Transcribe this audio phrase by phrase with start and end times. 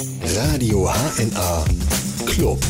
[0.00, 1.64] Radio HNA
[2.24, 2.60] Club.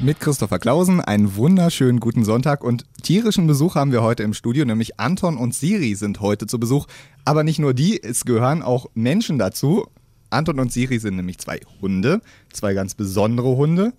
[0.00, 4.64] Mit Christopher Klausen einen wunderschönen guten Sonntag und tierischen Besuch haben wir heute im Studio,
[4.64, 6.88] nämlich Anton und Siri sind heute zu Besuch.
[7.24, 9.86] Aber nicht nur die, es gehören auch Menschen dazu.
[10.30, 12.22] Anton und Siri sind nämlich zwei Hunde,
[12.52, 13.92] zwei ganz besondere Hunde.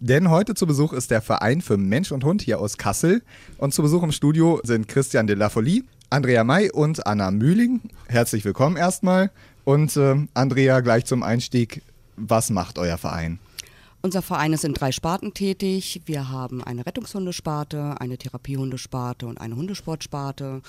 [0.00, 3.22] Denn heute zu Besuch ist der Verein für Mensch und Hund hier aus Kassel.
[3.58, 7.82] Und zu Besuch im Studio sind Christian de la Folie, Andrea May und Anna Mühling.
[8.08, 9.30] Herzlich willkommen erstmal.
[9.68, 11.82] Und äh, Andrea, gleich zum Einstieg,
[12.16, 13.38] was macht euer Verein?
[14.00, 16.00] Unser Verein ist in drei Sparten tätig.
[16.06, 20.62] Wir haben eine Rettungshundesparte, eine Therapiehundesparte und eine Hundesportsparte.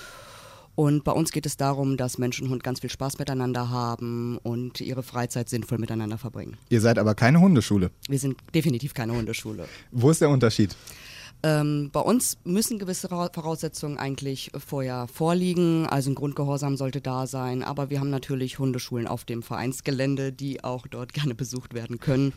[0.74, 4.36] Und bei uns geht es darum, dass Mensch und Hund ganz viel Spaß miteinander haben
[4.36, 6.58] und ihre Freizeit sinnvoll miteinander verbringen.
[6.68, 7.90] Ihr seid aber keine Hundeschule.
[8.06, 9.66] Wir sind definitiv keine Hundeschule.
[9.92, 10.76] Wo ist der Unterschied?
[11.42, 15.86] Ähm, bei uns müssen gewisse Voraussetzungen eigentlich vorher vorliegen.
[15.86, 17.62] Also ein Grundgehorsam sollte da sein.
[17.62, 22.32] Aber wir haben natürlich Hundeschulen auf dem Vereinsgelände, die auch dort gerne besucht werden können.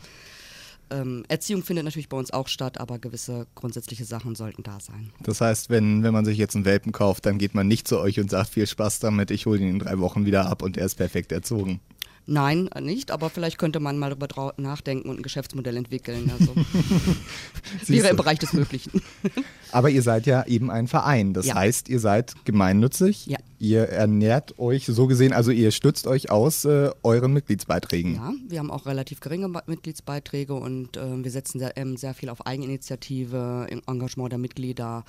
[0.90, 5.10] Ähm, Erziehung findet natürlich bei uns auch statt, aber gewisse grundsätzliche Sachen sollten da sein.
[5.22, 7.98] Das heißt, wenn, wenn man sich jetzt einen Welpen kauft, dann geht man nicht zu
[7.98, 10.76] euch und sagt, viel Spaß damit, ich hole ihn in drei Wochen wieder ab und
[10.76, 11.80] er ist perfekt erzogen.
[12.26, 16.30] Nein, nicht, aber vielleicht könnte man mal darüber nachdenken und ein Geschäftsmodell entwickeln.
[16.32, 16.54] Also
[17.86, 19.02] wäre im Bereich des Möglichen.
[19.72, 21.34] aber ihr seid ja eben ein Verein.
[21.34, 21.54] Das ja.
[21.54, 23.26] heißt, ihr seid gemeinnützig.
[23.26, 23.38] Ja.
[23.58, 28.14] Ihr ernährt euch so gesehen, also ihr stützt euch aus äh, euren Mitgliedsbeiträgen.
[28.14, 32.30] Ja, wir haben auch relativ geringe Mitgliedsbeiträge und äh, wir setzen sehr, ähm, sehr viel
[32.30, 35.04] auf Eigeninitiative, Engagement der Mitglieder.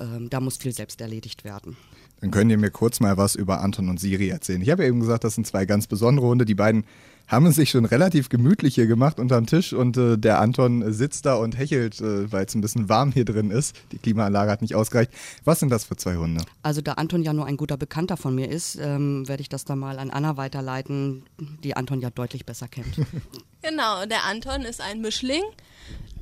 [0.00, 1.76] Ähm, da muss viel selbst erledigt werden.
[2.20, 4.60] Dann könnt ihr mir kurz mal was über Anton und Siri erzählen.
[4.60, 6.44] Ich habe ja eben gesagt, das sind zwei ganz besondere Hunde.
[6.44, 6.84] Die beiden
[7.28, 11.26] haben es sich schon relativ gemütlich hier gemacht unterm Tisch und äh, der Anton sitzt
[11.26, 13.76] da und hechelt, äh, weil es ein bisschen warm hier drin ist.
[13.92, 15.12] Die Klimaanlage hat nicht ausgereicht.
[15.44, 16.42] Was sind das für zwei Hunde?
[16.62, 19.66] Also da Anton ja nur ein guter Bekannter von mir ist, ähm, werde ich das
[19.66, 21.24] dann mal an Anna weiterleiten,
[21.62, 22.96] die Anton ja deutlich besser kennt.
[23.62, 25.42] genau, der Anton ist ein Mischling.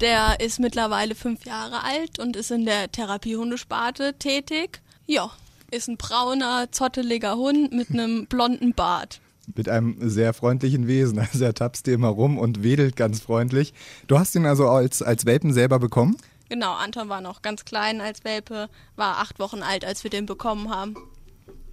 [0.01, 4.81] Der ist mittlerweile fünf Jahre alt und ist in der Therapiehundesparte tätig.
[5.06, 5.31] Ja,
[5.71, 9.21] ist ein brauner, zotteliger Hund mit einem blonden Bart.
[9.54, 11.19] Mit einem sehr freundlichen Wesen.
[11.19, 13.75] Also er tapst dir immer rum und wedelt ganz freundlich.
[14.09, 16.16] Du hast ihn also als, als Welpen selber bekommen?
[16.49, 20.26] Genau, Anton war noch ganz klein als Welpe, war acht Wochen alt, als wir den
[20.26, 20.97] bekommen haben.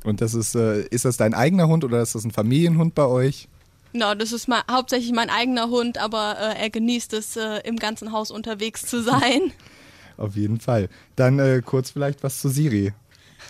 [0.03, 3.05] Und das ist, äh, ist das dein eigener Hund oder ist das ein Familienhund bei
[3.05, 3.47] euch?
[3.93, 7.77] Genau, das ist mein, hauptsächlich mein eigener Hund, aber äh, er genießt es, äh, im
[7.77, 9.51] ganzen Haus unterwegs zu sein.
[10.17, 10.89] Auf jeden Fall.
[11.15, 12.93] Dann äh, kurz vielleicht was zu Siri.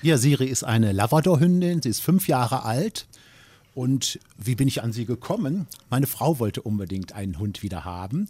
[0.04, 1.82] Ja, Siri ist eine Labrador-Hündin.
[1.82, 3.08] Sie ist fünf Jahre alt.
[3.74, 5.66] Und wie bin ich an sie gekommen?
[5.90, 8.28] Meine Frau wollte unbedingt einen Hund wieder haben.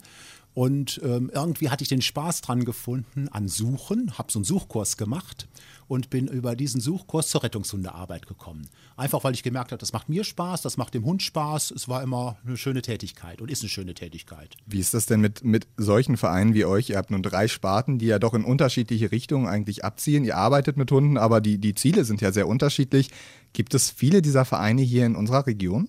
[0.53, 4.97] Und ähm, irgendwie hatte ich den Spaß dran gefunden an Suchen, habe so einen Suchkurs
[4.97, 5.47] gemacht
[5.87, 8.69] und bin über diesen Suchkurs zur Rettungshundearbeit gekommen.
[8.95, 11.71] Einfach weil ich gemerkt habe, das macht mir Spaß, das macht dem Hund Spaß.
[11.71, 14.55] Es war immer eine schöne Tätigkeit und ist eine schöne Tätigkeit.
[14.67, 16.91] Wie ist das denn mit, mit solchen Vereinen wie euch?
[16.91, 20.23] Ihr habt nun drei Sparten, die ja doch in unterschiedliche Richtungen eigentlich abziehen.
[20.23, 23.09] Ihr arbeitet mit Hunden, aber die, die Ziele sind ja sehr unterschiedlich.
[23.53, 25.87] Gibt es viele dieser Vereine hier in unserer Region?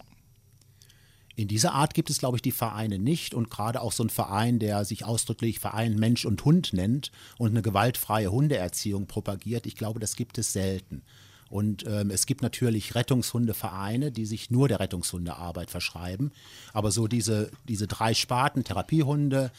[1.36, 3.34] In dieser Art gibt es, glaube ich, die Vereine nicht.
[3.34, 7.50] Und gerade auch so ein Verein, der sich ausdrücklich Verein Mensch und Hund nennt und
[7.50, 11.02] eine gewaltfreie Hundeerziehung propagiert, ich glaube, das gibt es selten.
[11.50, 16.32] Und ähm, es gibt natürlich Rettungshundevereine, die sich nur der Rettungshundearbeit verschreiben.
[16.72, 19.52] Aber so diese, diese drei Sparten, Therapiehunde,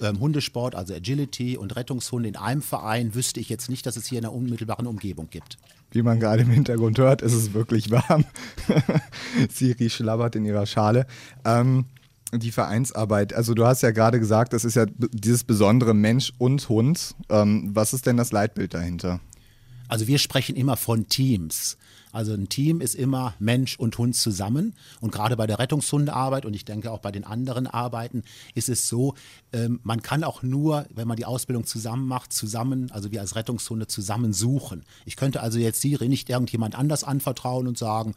[0.00, 4.06] ähm, Hundesport, also Agility und Rettungshunde in einem Verein, wüsste ich jetzt nicht, dass es
[4.06, 5.56] hier in der unmittelbaren Umgebung gibt.
[5.94, 8.24] Wie man gerade im Hintergrund hört, ist es wirklich warm.
[9.50, 11.06] Siri schlabbert in ihrer Schale.
[11.44, 11.84] Ähm,
[12.32, 16.68] die Vereinsarbeit, also du hast ja gerade gesagt, das ist ja dieses besondere Mensch und
[16.68, 17.14] Hund.
[17.28, 19.20] Ähm, was ist denn das Leitbild dahinter?
[19.88, 21.76] Also wir sprechen immer von Teams.
[22.14, 24.74] Also ein Team ist immer Mensch und Hund zusammen.
[25.00, 28.22] Und gerade bei der Rettungshundearbeit und ich denke auch bei den anderen Arbeiten
[28.54, 29.14] ist es so,
[29.52, 33.34] ähm, man kann auch nur, wenn man die Ausbildung zusammen macht, zusammen, also wir als
[33.34, 34.84] Rettungshunde zusammen suchen.
[35.06, 38.14] Ich könnte also jetzt Siri nicht irgendjemand anders anvertrauen und sagen,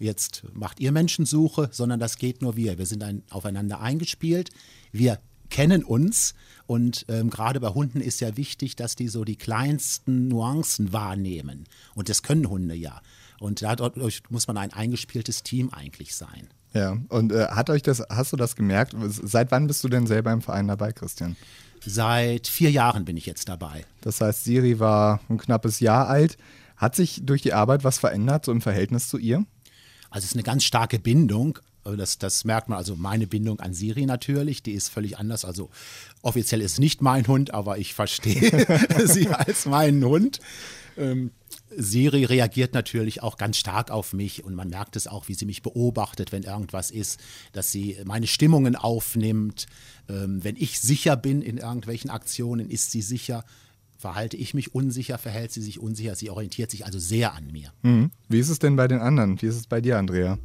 [0.00, 2.78] jetzt macht ihr Menschensuche, sondern das geht nur wir.
[2.78, 4.50] Wir sind ein, aufeinander eingespielt.
[4.90, 5.20] Wir
[5.50, 6.34] kennen uns
[6.66, 11.64] und ähm, gerade bei Hunden ist ja wichtig, dass die so die kleinsten Nuancen wahrnehmen.
[11.94, 13.00] Und das können Hunde ja.
[13.38, 16.48] Und dadurch muss man ein eingespieltes Team eigentlich sein.
[16.72, 18.94] Ja, und äh, hat euch das, hast du das gemerkt?
[19.06, 21.36] Seit wann bist du denn selber im Verein dabei, Christian?
[21.84, 23.84] Seit vier Jahren bin ich jetzt dabei.
[24.00, 26.36] Das heißt, Siri war ein knappes Jahr alt.
[26.76, 29.44] Hat sich durch die Arbeit was verändert, so im Verhältnis zu ihr?
[30.10, 31.58] Also es ist eine ganz starke Bindung.
[31.94, 35.44] Das, das merkt man, also meine Bindung an Siri natürlich, die ist völlig anders.
[35.44, 35.70] Also
[36.22, 38.66] offiziell ist nicht mein Hund, aber ich verstehe
[39.06, 40.40] sie als meinen Hund.
[40.96, 41.30] Ähm,
[41.76, 45.46] Siri reagiert natürlich auch ganz stark auf mich und man merkt es auch, wie sie
[45.46, 47.20] mich beobachtet, wenn irgendwas ist,
[47.52, 49.66] dass sie meine Stimmungen aufnimmt.
[50.08, 53.44] Ähm, wenn ich sicher bin in irgendwelchen Aktionen, ist sie sicher.
[53.98, 56.14] Verhalte ich mich unsicher, verhält sie sich unsicher.
[56.14, 57.72] Sie orientiert sich also sehr an mir.
[57.82, 58.10] Mhm.
[58.28, 59.40] Wie ist es denn bei den anderen?
[59.40, 60.38] Wie ist es bei dir, Andrea?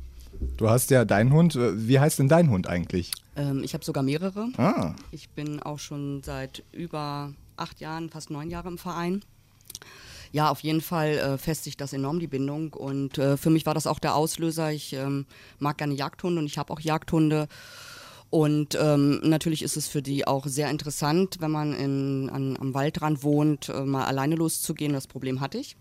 [0.58, 1.58] Du hast ja deinen Hund.
[1.58, 3.12] Wie heißt denn dein Hund eigentlich?
[3.36, 4.50] Ähm, ich habe sogar mehrere.
[4.58, 4.94] Ah.
[5.12, 9.22] Ich bin auch schon seit über acht Jahren, fast neun Jahre im Verein.
[10.32, 13.74] Ja, auf jeden Fall äh, festigt das enorm die Bindung und äh, für mich war
[13.74, 14.72] das auch der Auslöser.
[14.72, 15.26] Ich ähm,
[15.60, 17.48] mag gerne Jagdhunde und ich habe auch Jagdhunde.
[18.30, 22.74] Und ähm, natürlich ist es für die auch sehr interessant, wenn man in, an, am
[22.74, 24.94] Waldrand wohnt, äh, mal alleine loszugehen.
[24.94, 25.76] Das Problem hatte ich.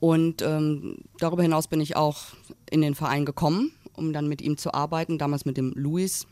[0.00, 2.18] Und ähm, darüber hinaus bin ich auch
[2.70, 6.26] in den Verein gekommen, um dann mit ihm zu arbeiten, damals mit dem Luis,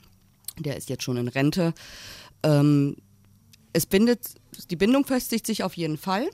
[0.58, 1.74] der ist jetzt schon in Rente.
[2.42, 2.96] Ähm,
[3.72, 4.20] es bindet,
[4.70, 6.30] die Bindung festigt sich auf jeden Fall.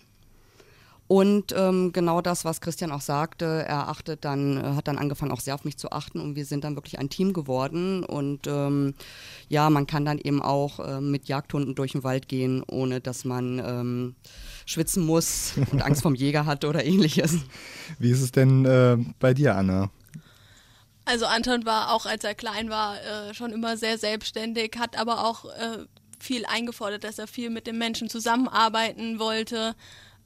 [1.13, 5.31] Und ähm, genau das, was Christian auch sagte, er achtet dann, äh, hat dann angefangen
[5.31, 8.03] auch sehr auf mich zu achten und wir sind dann wirklich ein Team geworden.
[8.03, 8.95] Und ähm,
[9.51, 13.27] ja, man kann dann eben auch äh, mit Jagdhunden durch den Wald gehen, ohne dass
[13.27, 14.15] man ähm,
[14.65, 17.41] schwitzen muss und Angst vom Jäger hat oder ähnliches.
[17.99, 19.91] Wie ist es denn äh, bei dir, Anna?
[21.05, 25.27] Also Anton war auch, als er klein war, äh, schon immer sehr selbstständig, hat aber
[25.27, 25.85] auch äh,
[26.19, 29.75] viel eingefordert, dass er viel mit den Menschen zusammenarbeiten wollte.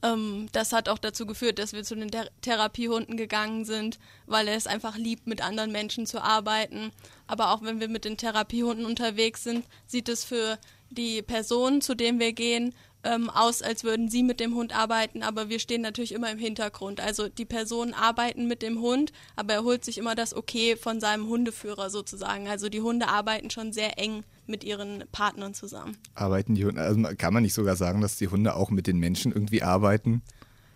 [0.03, 4.47] Ähm, das hat auch dazu geführt, dass wir zu den Ther Therapiehunden gegangen sind, weil
[4.47, 6.91] er es einfach liebt, mit anderen Menschen zu arbeiten.
[7.25, 10.57] Aber auch wenn wir mit den Therapiehunden unterwegs sind, sieht es für
[10.89, 12.73] die Person, zu dem wir gehen,
[13.03, 16.39] ähm, aus, als würden sie mit dem Hund arbeiten, aber wir stehen natürlich immer im
[16.39, 16.99] Hintergrund.
[16.99, 20.99] Also die Personen arbeiten mit dem Hund, aber er holt sich immer das Okay von
[20.99, 22.47] seinem Hundeführer sozusagen.
[22.47, 25.97] Also die Hunde arbeiten schon sehr eng mit ihren Partnern zusammen.
[26.15, 28.97] Arbeiten die Hunde, also kann man nicht sogar sagen, dass die Hunde auch mit den
[28.97, 30.21] Menschen irgendwie arbeiten?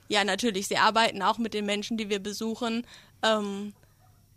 [0.07, 0.67] Ja, natürlich.
[0.67, 2.85] Sie arbeiten auch mit den Menschen, die wir besuchen.
[3.23, 3.73] Ähm,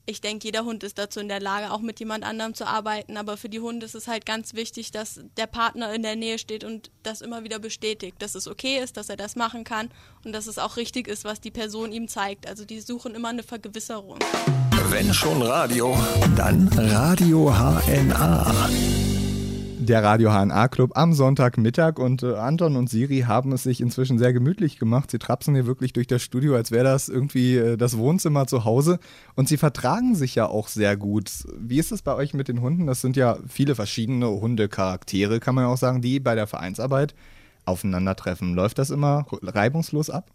[0.06, 3.16] ich denke, jeder Hund ist dazu in der Lage, auch mit jemand anderem zu arbeiten.
[3.16, 6.38] Aber für die Hunde ist es halt ganz wichtig, dass der Partner in der Nähe
[6.38, 9.90] steht und das immer wieder bestätigt, dass es okay ist, dass er das machen kann
[10.24, 12.46] und dass es auch richtig ist, was die Person ihm zeigt.
[12.46, 14.18] Also die suchen immer eine Vergewisserung.
[14.90, 15.96] Wenn schon Radio,
[16.36, 19.13] dann Radio HNA
[19.78, 24.18] der Radio HNA Club am Sonntagmittag und äh, Anton und Siri haben es sich inzwischen
[24.18, 25.10] sehr gemütlich gemacht.
[25.10, 28.64] Sie trapsen hier wirklich durch das Studio, als wäre das irgendwie äh, das Wohnzimmer zu
[28.64, 28.98] Hause
[29.34, 31.30] und sie vertragen sich ja auch sehr gut.
[31.58, 32.86] Wie ist es bei euch mit den Hunden?
[32.86, 37.14] Das sind ja viele verschiedene Hundecharaktere, kann man ja auch sagen, die bei der Vereinsarbeit
[37.64, 38.54] aufeinandertreffen.
[38.54, 40.30] Läuft das immer reibungslos ab?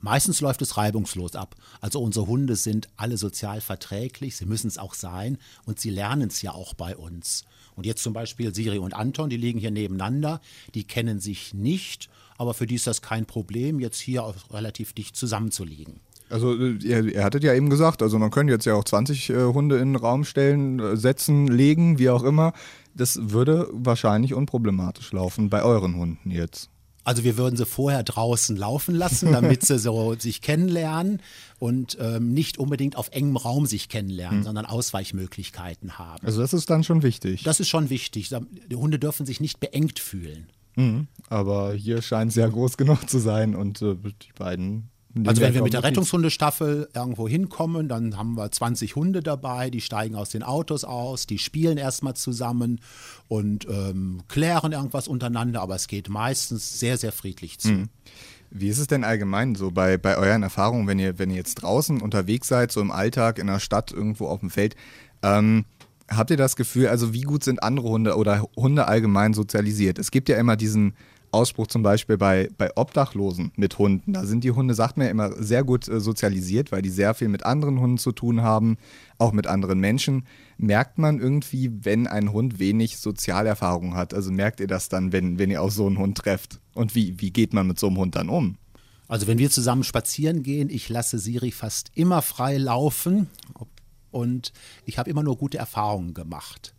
[0.00, 1.54] Meistens läuft es reibungslos ab.
[1.80, 6.28] Also unsere Hunde sind alle sozial verträglich, sie müssen es auch sein und sie lernen
[6.28, 7.44] es ja auch bei uns.
[7.76, 10.40] Und jetzt zum Beispiel Siri und Anton, die liegen hier nebeneinander,
[10.74, 12.08] die kennen sich nicht,
[12.38, 16.00] aber für die ist das kein Problem, jetzt hier relativ dicht zusammenzuliegen.
[16.32, 19.30] Also äh, ihr, ihr, hattet ja eben gesagt, also man könnte jetzt ja auch 20
[19.30, 22.54] äh, Hunde in den Raum stellen, äh, setzen, legen, wie auch immer.
[22.94, 26.71] Das würde wahrscheinlich unproblematisch laufen bei euren Hunden jetzt.
[27.04, 31.20] Also wir würden sie vorher draußen laufen lassen, damit sie so sich kennenlernen
[31.58, 34.44] und ähm, nicht unbedingt auf engem Raum sich kennenlernen, mhm.
[34.44, 36.24] sondern Ausweichmöglichkeiten haben.
[36.24, 37.42] Also das ist dann schon wichtig.
[37.42, 38.30] Das ist schon wichtig.
[38.70, 40.48] Die Hunde dürfen sich nicht beengt fühlen.
[40.76, 41.08] Mhm.
[41.28, 44.91] Aber hier scheint es ja groß genug zu sein und äh, die beiden
[45.26, 49.80] also wenn wir mit der Rettungshundestaffel irgendwo hinkommen, dann haben wir 20 Hunde dabei, die
[49.80, 52.80] steigen aus den Autos aus, die spielen erstmal zusammen
[53.28, 57.72] und ähm, klären irgendwas untereinander, aber es geht meistens sehr, sehr friedlich zu.
[57.72, 57.88] Mhm.
[58.50, 61.56] Wie ist es denn allgemein so bei, bei euren Erfahrungen, wenn ihr, wenn ihr jetzt
[61.56, 64.76] draußen unterwegs seid, so im Alltag, in der Stadt, irgendwo auf dem Feld?
[65.22, 65.64] Ähm,
[66.08, 69.98] habt ihr das Gefühl, also wie gut sind andere Hunde oder Hunde allgemein sozialisiert?
[69.98, 70.94] Es gibt ja immer diesen
[71.32, 74.12] Ausspruch zum Beispiel bei, bei Obdachlosen mit Hunden.
[74.12, 77.14] Da sind die Hunde, sagt man ja immer, sehr gut äh, sozialisiert, weil die sehr
[77.14, 78.76] viel mit anderen Hunden zu tun haben,
[79.18, 80.26] auch mit anderen Menschen.
[80.58, 84.14] Merkt man irgendwie, wenn ein Hund wenig Sozialerfahrung hat?
[84.14, 86.60] Also merkt ihr das dann, wenn, wenn ihr auch so einen Hund trefft?
[86.74, 88.56] Und wie, wie geht man mit so einem Hund dann um?
[89.08, 93.28] Also wenn wir zusammen spazieren gehen, ich lasse Siri fast immer frei laufen
[94.10, 94.52] und
[94.84, 96.74] ich habe immer nur gute Erfahrungen gemacht.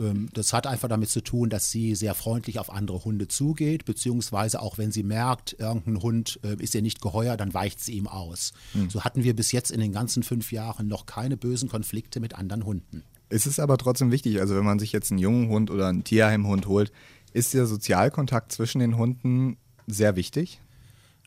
[0.00, 3.84] Ähm, das hat einfach damit zu tun, dass sie sehr freundlich auf andere Hunde zugeht,
[3.84, 7.92] beziehungsweise auch wenn sie merkt, irgendein Hund äh, ist ihr nicht geheuer, dann weicht sie
[7.92, 8.52] ihm aus.
[8.74, 8.90] Mhm.
[8.90, 12.34] So hatten wir bis jetzt in den ganzen fünf Jahren noch keine bösen Konflikte mit
[12.34, 13.04] anderen Hunden.
[13.28, 16.02] Es ist aber trotzdem wichtig, also wenn man sich jetzt einen jungen Hund oder einen
[16.02, 16.90] Tierheimhund holt,
[17.32, 20.60] ist der Sozialkontakt zwischen den Hunden sehr wichtig?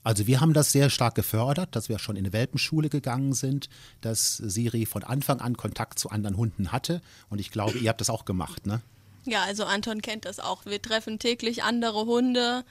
[0.03, 3.69] Also wir haben das sehr stark gefördert, dass wir schon in eine Welpenschule gegangen sind,
[4.01, 7.01] dass Siri von Anfang an Kontakt zu anderen Hunden hatte.
[7.29, 8.81] Und ich glaube, ihr habt das auch gemacht, ne?
[9.25, 10.65] Ja, also Anton kennt das auch.
[10.65, 12.65] Wir treffen täglich andere Hunde.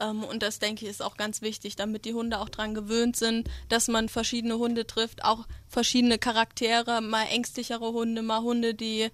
[0.00, 3.16] Ähm, und das denke ich ist auch ganz wichtig, damit die Hunde auch daran gewöhnt
[3.16, 9.08] sind, dass man verschiedene Hunde trifft, auch verschiedene Charaktere, mal ängstlichere Hunde, mal Hunde, die,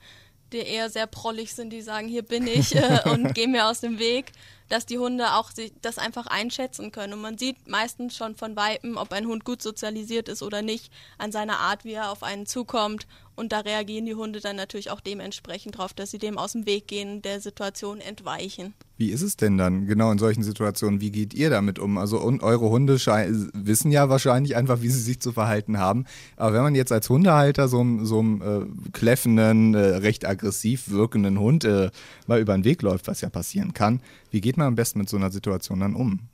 [0.53, 3.81] die eher sehr prollig sind, die sagen, hier bin ich äh, und geh mir aus
[3.81, 4.33] dem Weg,
[4.75, 5.53] dass die Hunde auch
[5.83, 7.13] das einfach einschätzen können.
[7.13, 10.91] Und man sieht meistens schon von Weitem, ob ein Hund gut sozialisiert ist oder nicht,
[11.17, 13.07] an seiner Art, wie er auf einen zukommt.
[13.37, 16.67] Und da reagieren die Hunde dann natürlich auch dementsprechend drauf, dass sie dem aus dem
[16.67, 18.75] Weg gehen, der Situation entweichen.
[18.97, 21.01] Wie ist es denn dann genau in solchen Situationen?
[21.01, 21.99] Wie geht ihr damit um?
[21.99, 26.05] Also und eure Hunde wissen ja wahrscheinlich einfach, wie sie sich zu verhalten haben.
[26.37, 31.41] Aber wenn man jetzt als Hundehalter so, so einem äh, kläffenden, äh, recht aggressiv wirkenden
[31.41, 31.91] Hund äh,
[32.29, 34.01] mal über den Weg läuft, was ja passieren kann,
[34.35, 36.29] wie geht man am besten mit so einer Situation dann um?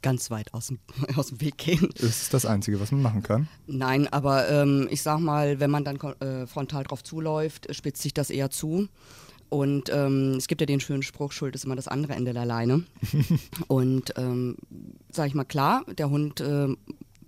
[0.00, 0.78] ganz weit aus dem,
[1.16, 1.88] aus dem Weg gehen.
[1.96, 3.48] Ist das Einzige, was man machen kann?
[3.66, 8.14] Nein, aber ähm, ich sag mal, wenn man dann äh, frontal drauf zuläuft, spitzt sich
[8.14, 8.86] das eher zu.
[9.48, 12.44] Und ähm, es gibt ja den schönen Spruch, Schuld ist immer das andere Ende der
[12.44, 12.84] Leine.
[13.66, 14.56] und ähm,
[15.10, 16.68] sag ich mal, klar, der Hund äh,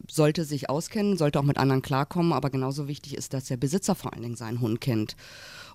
[0.07, 3.97] sollte sich auskennen, sollte auch mit anderen klarkommen, aber genauso wichtig ist, dass der Besitzer
[3.97, 5.17] vor allen Dingen seinen Hund kennt.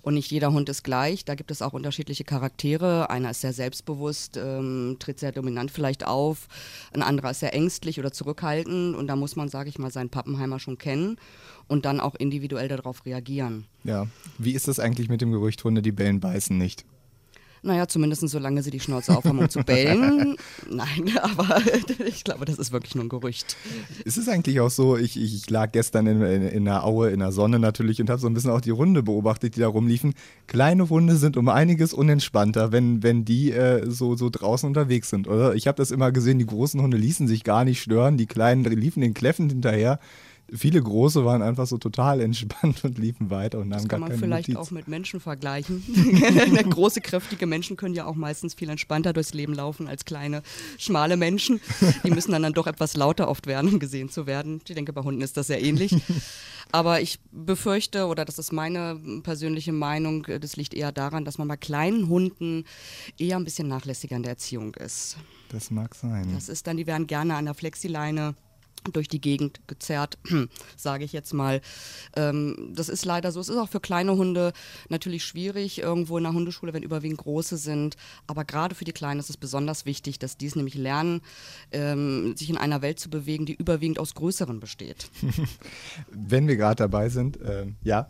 [0.05, 1.25] Und nicht jeder Hund ist gleich.
[1.25, 3.09] Da gibt es auch unterschiedliche Charaktere.
[3.09, 6.47] Einer ist sehr selbstbewusst, ähm, tritt sehr dominant vielleicht auf.
[6.93, 8.95] Ein anderer ist sehr ängstlich oder zurückhaltend.
[8.95, 11.17] Und da muss man, sage ich mal, seinen Pappenheimer schon kennen
[11.67, 13.65] und dann auch individuell darauf reagieren.
[13.83, 14.05] Ja.
[14.37, 16.85] Wie ist das eigentlich mit dem Gerücht, Hunde, die bellen, beißen nicht?
[17.61, 20.35] Naja, zumindest solange sie die Schnauze aufhaben, um zu bellen.
[20.69, 21.61] Nein, aber
[22.05, 23.57] ich glaube, das ist wirklich nur ein Gerücht.
[24.03, 27.19] Ist es eigentlich auch so, ich, ich lag gestern in, in, in der Aue, in
[27.19, 30.13] der Sonne natürlich und habe so ein bisschen auch die Hunde beobachtet, die da rumliefen.
[30.47, 35.27] Kleine Hunde sind um einiges unentspannter, wenn, wenn die äh, so, so draußen unterwegs sind,
[35.27, 35.55] oder?
[35.55, 38.63] Ich habe das immer gesehen, die großen Hunde ließen sich gar nicht stören, die kleinen
[38.63, 39.99] liefen den Kläffen hinterher
[40.53, 44.19] viele große waren einfach so total entspannt und liefen weiter und haben gar keine Das
[44.19, 44.67] kann man vielleicht Notiz.
[44.67, 45.83] auch mit Menschen vergleichen.
[46.69, 50.41] Große, kräftige Menschen können ja auch meistens viel entspannter durchs Leben laufen als kleine,
[50.77, 51.59] schmale Menschen.
[52.03, 54.61] Die müssen dann, dann doch etwas lauter oft werden, um gesehen zu werden.
[54.67, 55.95] Ich denke, bei Hunden ist das sehr ähnlich.
[56.71, 61.47] Aber ich befürchte, oder das ist meine persönliche Meinung, das liegt eher daran, dass man
[61.47, 62.65] bei kleinen Hunden
[63.17, 65.17] eher ein bisschen nachlässiger in der Erziehung ist.
[65.49, 66.33] Das mag sein.
[66.33, 68.35] Das ist dann, die werden gerne an der Flexileine
[68.93, 70.17] durch die Gegend gezerrt,
[70.77, 71.61] sage ich jetzt mal.
[72.15, 73.39] Ähm, das ist leider so.
[73.39, 74.53] Es ist auch für kleine Hunde
[74.89, 77.95] natürlich schwierig, irgendwo in der Hundeschule, wenn überwiegend große sind.
[78.27, 81.21] Aber gerade für die Kleinen ist es besonders wichtig, dass die es nämlich lernen,
[81.71, 85.09] ähm, sich in einer Welt zu bewegen, die überwiegend aus Größeren besteht.
[86.11, 88.07] wenn wir gerade dabei sind, äh, ja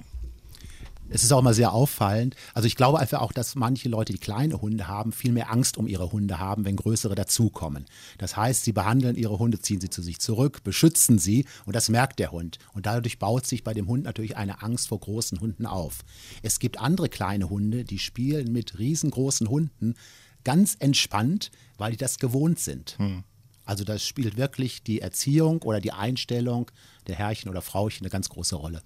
[1.10, 2.36] es ist auch immer sehr auffallend.
[2.54, 5.78] Also ich glaube einfach auch, dass manche Leute, die kleine Hunde haben, viel mehr Angst
[5.78, 7.86] um ihre Hunde haben, wenn größere dazukommen.
[8.18, 11.90] Das heißt, sie behandeln ihre Hunde, ziehen sie zu sich zurück, beschützen sie und das
[11.90, 12.58] merkt der Hund.
[12.74, 16.00] Und dadurch baut sich bei dem Hund natürlich eine Angst vor großen Hunden auf.
[16.42, 19.96] Es gibt andere kleine Hunde, die spielen mit riesengroßen Hunden
[20.44, 22.98] ganz entspannt, weil die das gewohnt sind.
[22.98, 23.24] Hm.
[23.66, 26.70] Also das spielt wirklich die Erziehung oder die Einstellung
[27.08, 28.82] der Herrchen oder Frauchen eine ganz große Rolle.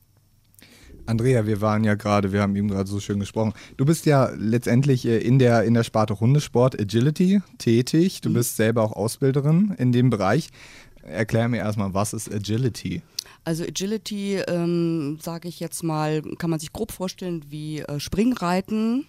[1.05, 3.53] Andrea, wir waren ja gerade, wir haben eben gerade so schön gesprochen.
[3.77, 8.22] Du bist ja letztendlich äh, in der, in der Sparte Hundesport Agility tätig.
[8.22, 8.34] Du mhm.
[8.36, 10.50] bist selber auch Ausbilderin in dem Bereich.
[11.01, 13.01] Erklär mir erstmal, was ist Agility?
[13.43, 19.08] Also Agility, ähm, sage ich jetzt mal, kann man sich grob vorstellen wie äh, Springreiten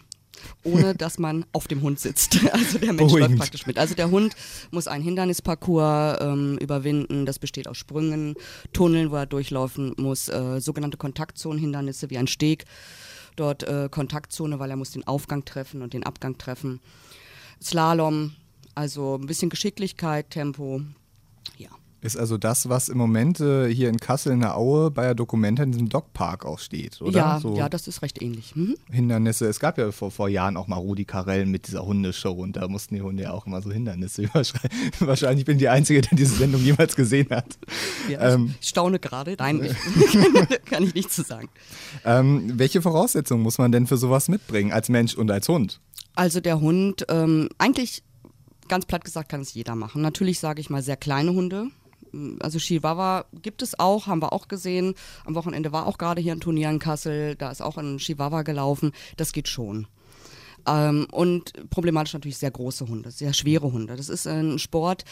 [0.64, 2.40] ohne dass man auf dem Hund sitzt.
[2.52, 3.30] Also der Mensch Beruhigend.
[3.30, 3.78] läuft praktisch mit.
[3.78, 4.34] Also der Hund
[4.70, 7.26] muss einen Hindernisparcours ähm, überwinden.
[7.26, 8.34] Das besteht aus Sprüngen,
[8.72, 12.64] Tunneln, wo er durchlaufen muss, äh, sogenannte Kontaktzonenhindernisse wie ein Steg.
[13.36, 16.80] Dort äh, Kontaktzone, weil er muss den Aufgang treffen und den Abgang treffen.
[17.62, 18.34] Slalom,
[18.74, 20.82] also ein bisschen Geschicklichkeit, Tempo.
[22.02, 25.14] Ist also das, was im Moment äh, hier in Kassel in der Aue bei der
[25.14, 27.18] Dokumenta in diesem Dogpark auch steht, oder?
[27.18, 28.56] Ja, so ja das ist recht ähnlich.
[28.56, 28.76] Mhm.
[28.90, 29.46] Hindernisse.
[29.46, 32.68] Es gab ja vor, vor Jahren auch mal Rudi Carell mit dieser Hundeshow und da
[32.68, 34.70] mussten die Hunde ja auch immer so Hindernisse überschreiten.
[35.00, 37.58] Wahrscheinlich bin ich die Einzige, der diese Sendung jemals gesehen hat.
[38.08, 39.36] Ja, ähm, ich staune gerade.
[39.38, 39.60] Nein,
[40.64, 41.50] kann ich nicht zu sagen.
[42.06, 45.80] Ähm, welche Voraussetzungen muss man denn für sowas mitbringen, als Mensch und als Hund?
[46.14, 48.02] Also der Hund, ähm, eigentlich
[48.68, 50.00] ganz platt gesagt, kann es jeder machen.
[50.00, 51.66] Natürlich sage ich mal sehr kleine Hunde,
[52.40, 54.94] also Chihuahua gibt es auch, haben wir auch gesehen.
[55.24, 58.42] Am Wochenende war auch gerade hier ein Turnier in Kassel, da ist auch ein Chihuahua
[58.42, 58.92] gelaufen.
[59.16, 59.86] Das geht schon.
[60.66, 63.96] Ähm, und problematisch natürlich sehr große Hunde, sehr schwere Hunde.
[63.96, 65.04] Das ist ein Sport,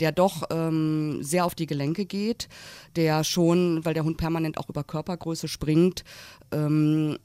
[0.00, 2.48] der doch ähm, sehr auf die Gelenke geht,
[2.96, 6.04] der schon, weil der Hund permanent auch über Körpergröße springt,
[6.52, 7.18] ähm,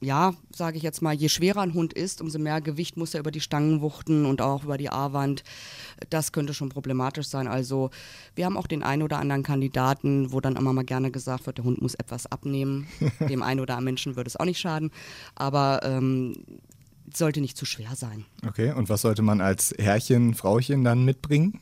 [0.00, 3.20] ja, sage ich jetzt mal, je schwerer ein Hund ist, umso mehr Gewicht muss er
[3.20, 5.42] über die Stangen wuchten und auch über die A-Wand.
[6.10, 7.48] Das könnte schon problematisch sein.
[7.48, 7.90] Also
[8.34, 11.58] wir haben auch den einen oder anderen Kandidaten, wo dann immer mal gerne gesagt wird,
[11.58, 12.86] der Hund muss etwas abnehmen.
[13.28, 14.92] Dem einen oder anderen Menschen würde es auch nicht schaden.
[15.34, 16.34] Aber ähm,
[17.12, 18.24] sollte nicht zu schwer sein.
[18.46, 21.60] Okay, und was sollte man als Herrchen, Frauchen dann mitbringen?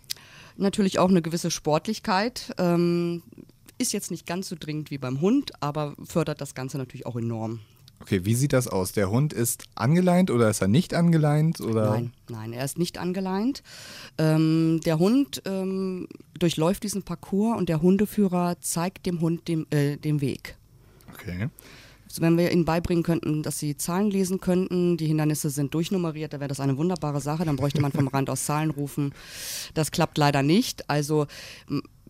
[0.58, 2.54] Natürlich auch eine gewisse Sportlichkeit.
[2.58, 3.22] Ähm,
[3.78, 7.16] ist jetzt nicht ganz so dringend wie beim Hund, aber fördert das Ganze natürlich auch
[7.16, 7.60] enorm.
[8.00, 8.92] Okay, wie sieht das aus?
[8.92, 11.60] Der Hund ist angeleint oder ist er nicht angeleint?
[11.60, 11.90] Oder?
[11.90, 13.62] Nein, nein, er ist nicht angeleint.
[14.18, 16.06] Ähm, der Hund ähm,
[16.38, 20.56] durchläuft diesen Parcours und der Hundeführer zeigt dem Hund dem, äh, den Weg.
[21.14, 21.48] Okay.
[22.08, 26.32] Also wenn wir ihnen beibringen könnten, dass sie Zahlen lesen könnten, die Hindernisse sind durchnummeriert,
[26.32, 27.44] dann wäre das eine wunderbare Sache.
[27.44, 29.12] Dann bräuchte man vom Rand aus Zahlen rufen.
[29.74, 30.88] Das klappt leider nicht.
[30.88, 31.26] Also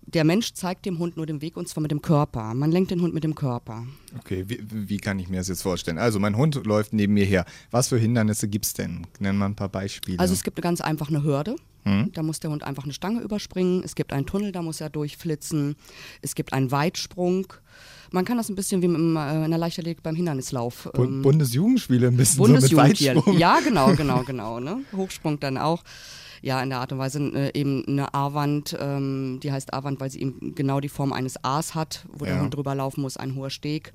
[0.06, 2.54] der Mensch zeigt dem Hund nur den Weg und zwar mit dem Körper.
[2.54, 3.86] Man lenkt den Hund mit dem Körper.
[4.18, 5.98] Okay, wie, wie kann ich mir das jetzt vorstellen?
[5.98, 7.44] Also mein Hund läuft neben mir her.
[7.70, 9.06] Was für Hindernisse gibt es denn?
[9.18, 10.18] Nennen wir ein paar Beispiele.
[10.18, 11.56] Also es gibt ganz einfach eine Hürde.
[11.84, 12.10] Hm?
[12.12, 13.82] Da muss der Hund einfach eine Stange überspringen.
[13.84, 15.76] Es gibt einen Tunnel, da muss er durchflitzen.
[16.22, 17.52] Es gibt einen Weitsprung.
[18.12, 20.88] Man kann das ein bisschen wie im, äh, in der Leichtathletik beim Hindernislauf.
[20.94, 23.38] Ähm, Bundesjugendspiele ein bisschen Bundesjugend so mit Weitsprung.
[23.38, 24.60] Ja, genau, genau, genau.
[24.60, 24.82] Ne?
[24.96, 25.82] Hochsprung dann auch
[26.43, 30.11] ja in der Art und Weise äh, eben eine A-Wand, ähm, die heißt A-Wand, weil
[30.11, 32.33] sie eben genau die Form eines A's hat, wo Ja.
[32.35, 33.93] der Hund drüber laufen muss, ein hoher Steg.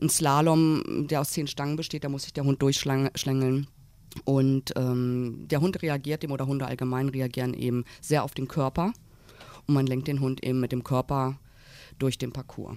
[0.00, 3.66] Ein Slalom, der aus zehn Stangen besteht, da muss sich der Hund durchschlängeln.
[4.24, 8.92] Und ähm, der Hund reagiert eben, oder Hunde allgemein reagieren eben sehr auf den Körper.
[9.66, 11.38] Und man lenkt den Hund eben mit dem Körper
[11.98, 12.76] durch den Parcours.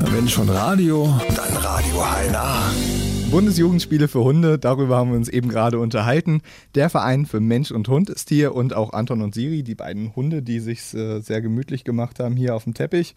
[0.00, 3.15] Wenn schon Radio, dann Radio HNA.
[3.30, 6.42] Bundesjugendspiele für Hunde, darüber haben wir uns eben gerade unterhalten.
[6.74, 10.14] Der Verein für Mensch und Hund ist hier und auch Anton und Siri, die beiden
[10.14, 13.14] Hunde, die sich äh, sehr gemütlich gemacht haben hier auf dem Teppich.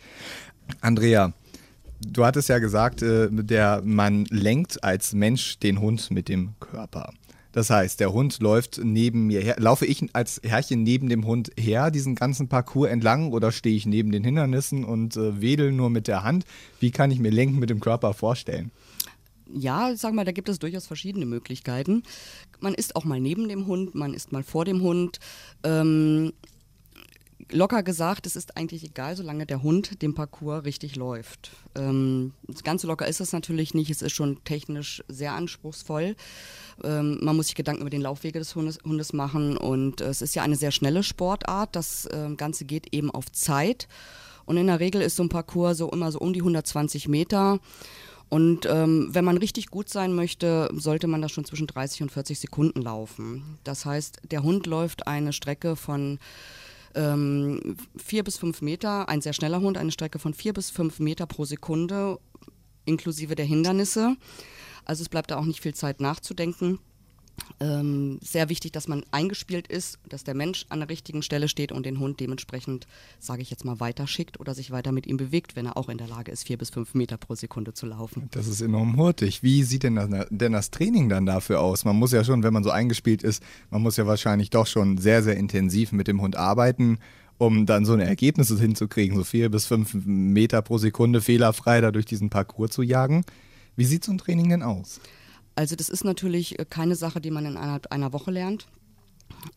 [0.82, 1.34] Andrea,
[2.01, 7.13] du hattest ja gesagt, äh, der man lenkt als Mensch den Hund mit dem Körper.
[7.51, 9.56] Das heißt, der Hund läuft neben mir her.
[9.58, 13.86] Laufe ich als Herrchen neben dem Hund her, diesen ganzen Parcours entlang, oder stehe ich
[13.86, 16.46] neben den Hindernissen und äh, wedel nur mit der Hand?
[16.80, 18.72] Wie kann ich mir Lenken mit dem Körper vorstellen?
[19.51, 22.03] Ja, sag mal, da gibt es durchaus verschiedene Möglichkeiten.
[22.60, 25.20] Man ist auch mal neben dem Hund, man ist mal vor dem Hund.
[25.63, 26.34] Ähm,
[27.51, 31.51] locker gesagt, es ist eigentlich egal, solange der Hund den Parcours richtig läuft.
[31.75, 36.15] Ähm, ganz locker ist es natürlich nicht, es ist schon technisch sehr anspruchsvoll.
[36.84, 40.21] Ähm, man muss sich Gedanken über den Laufwege des Hundes, Hundes machen und äh, es
[40.21, 41.76] ist ja eine sehr schnelle Sportart.
[41.76, 43.88] Das äh, Ganze geht eben auf Zeit
[44.45, 47.60] und in der Regel ist so ein Parcours so immer so um die 120 Meter.
[48.30, 52.12] Und ähm, wenn man richtig gut sein möchte, sollte man das schon zwischen 30 und
[52.12, 53.58] 40 Sekunden laufen.
[53.63, 56.20] Das heißt, der Hund läuft eine Strecke von
[56.94, 61.00] ähm, vier bis fünf Meter, ein sehr schneller Hund, eine Strecke von vier bis fünf
[61.00, 62.20] Meter pro Sekunde,
[62.86, 64.15] inklusive der Hindernisse.
[64.86, 66.80] Also es bleibt da auch nicht viel Zeit nachzudenken.
[67.60, 71.71] Ähm, sehr wichtig, dass man eingespielt ist, dass der Mensch an der richtigen Stelle steht
[71.71, 72.88] und den Hund dementsprechend,
[73.19, 75.97] sage ich jetzt mal, weiterschickt oder sich weiter mit ihm bewegt, wenn er auch in
[75.97, 78.30] der Lage ist, vier bis fünf Meter pro Sekunde zu laufen.
[78.32, 79.43] Das ist enorm hurtig.
[79.43, 81.86] Wie sieht denn das, denn das Training dann dafür aus?
[81.86, 84.97] Man muss ja schon, wenn man so eingespielt ist, man muss ja wahrscheinlich doch schon
[84.97, 86.99] sehr, sehr intensiv mit dem Hund arbeiten,
[87.38, 91.91] um dann so eine Ergebnisse hinzukriegen, so vier bis fünf Meter pro Sekunde fehlerfrei da
[91.91, 93.23] durch diesen Parcours zu jagen.
[93.75, 94.99] Wie sieht so ein Training denn aus?
[95.60, 98.69] Also das ist natürlich äh, keine Sache, die man in einer, einer Woche lernt.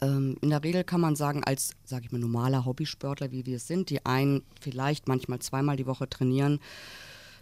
[0.01, 3.59] Ähm, in der Regel kann man sagen, als, sage ich mal, normaler Hobbysportler, wie wir
[3.59, 6.59] es sind, die ein, vielleicht manchmal zweimal die Woche trainieren,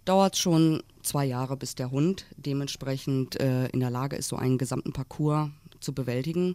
[0.05, 4.37] dauert es schon zwei Jahre, bis der Hund dementsprechend äh, in der Lage ist, so
[4.37, 5.49] einen gesamten Parcours
[5.81, 6.55] zu bewältigen.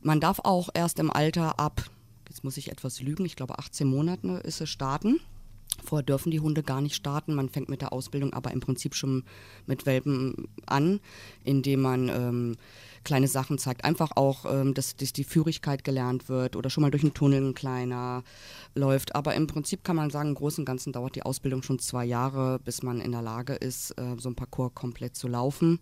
[0.00, 1.84] Man darf auch erst im Alter ab,
[2.26, 5.20] jetzt muss ich etwas lügen, ich glaube 18 Monaten ist es starten.
[5.84, 7.34] Vorher dürfen die Hunde gar nicht starten.
[7.34, 9.24] Man fängt mit der Ausbildung aber im Prinzip schon
[9.66, 11.00] mit Welpen an,
[11.44, 12.56] indem man ähm,
[13.04, 13.84] kleine Sachen zeigt.
[13.84, 17.42] Einfach auch, ähm, dass, dass die Führigkeit gelernt wird oder schon mal durch einen Tunnel
[17.42, 18.22] ein kleiner
[18.74, 19.14] läuft.
[19.14, 22.04] Aber im Prinzip kann man sagen, im Großen und Ganzen dauert die Ausbildung schon zwei
[22.04, 25.80] Jahre, bis man in der Lage ist, äh, so ein Parcours komplett zu laufen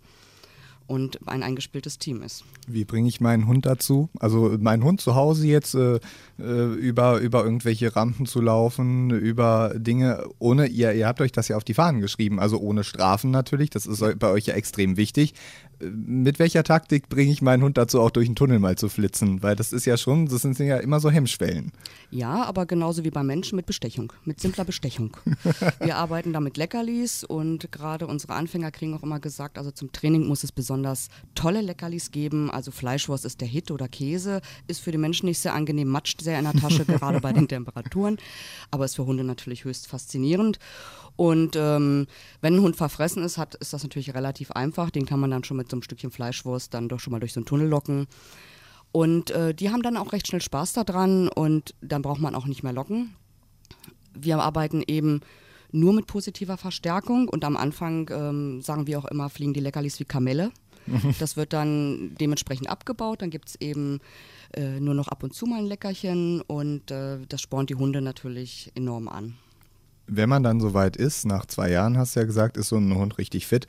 [0.86, 2.44] und ein eingespieltes Team ist.
[2.66, 4.08] Wie bringe ich meinen Hund dazu?
[4.18, 5.98] Also meinen Hund zu Hause jetzt äh,
[6.38, 11.48] äh, über, über irgendwelche Rampen zu laufen, über Dinge, ohne, ihr, ihr habt euch das
[11.48, 14.96] ja auf die Fahnen geschrieben, also ohne Strafen natürlich, das ist bei euch ja extrem
[14.96, 15.34] wichtig.
[15.80, 19.42] Mit welcher Taktik bringe ich meinen Hund dazu, auch durch den Tunnel mal zu flitzen?
[19.42, 21.72] Weil das ist ja schon, das sind ja immer so Hemmschwellen.
[22.10, 25.16] Ja, aber genauso wie beim Menschen mit Bestechung, mit simpler Bestechung.
[25.80, 29.92] Wir arbeiten da mit Leckerlis und gerade unsere Anfänger kriegen auch immer gesagt, also zum
[29.92, 32.50] Training muss es besonders tolle Leckerlis geben.
[32.50, 36.22] Also Fleischwurst ist der Hit oder Käse, ist für die Menschen nicht sehr angenehm, matscht
[36.22, 38.16] sehr in der Tasche, gerade bei den Temperaturen,
[38.70, 40.58] aber ist für Hunde natürlich höchst faszinierend.
[41.16, 42.06] Und ähm,
[42.42, 44.90] wenn ein Hund verfressen ist, hat, ist das natürlich relativ einfach.
[44.90, 47.32] Den kann man dann schon mit so einem Stückchen Fleischwurst dann doch schon mal durch
[47.32, 48.06] so einen Tunnel locken.
[48.92, 52.46] Und äh, die haben dann auch recht schnell Spaß daran und dann braucht man auch
[52.46, 53.14] nicht mehr locken.
[54.14, 55.20] Wir arbeiten eben
[55.72, 60.00] nur mit positiver Verstärkung und am Anfang ähm, sagen wir auch immer, fliegen die Leckerlis
[60.00, 60.50] wie Kamelle.
[61.18, 63.20] Das wird dann dementsprechend abgebaut.
[63.20, 63.98] Dann gibt es eben
[64.54, 68.00] äh, nur noch ab und zu mal ein Leckerchen und äh, das spornt die Hunde
[68.00, 69.36] natürlich enorm an.
[70.06, 72.94] Wenn man dann soweit ist, nach zwei Jahren hast du ja gesagt, ist so ein
[72.94, 73.66] Hund richtig fit,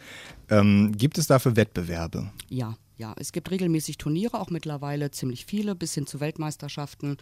[0.50, 2.32] ähm, gibt es dafür Wettbewerbe?
[2.50, 3.14] Ja, ja.
[3.18, 7.18] Es gibt regelmäßig Turniere, auch mittlerweile ziemlich viele, bis hin zu Weltmeisterschaften.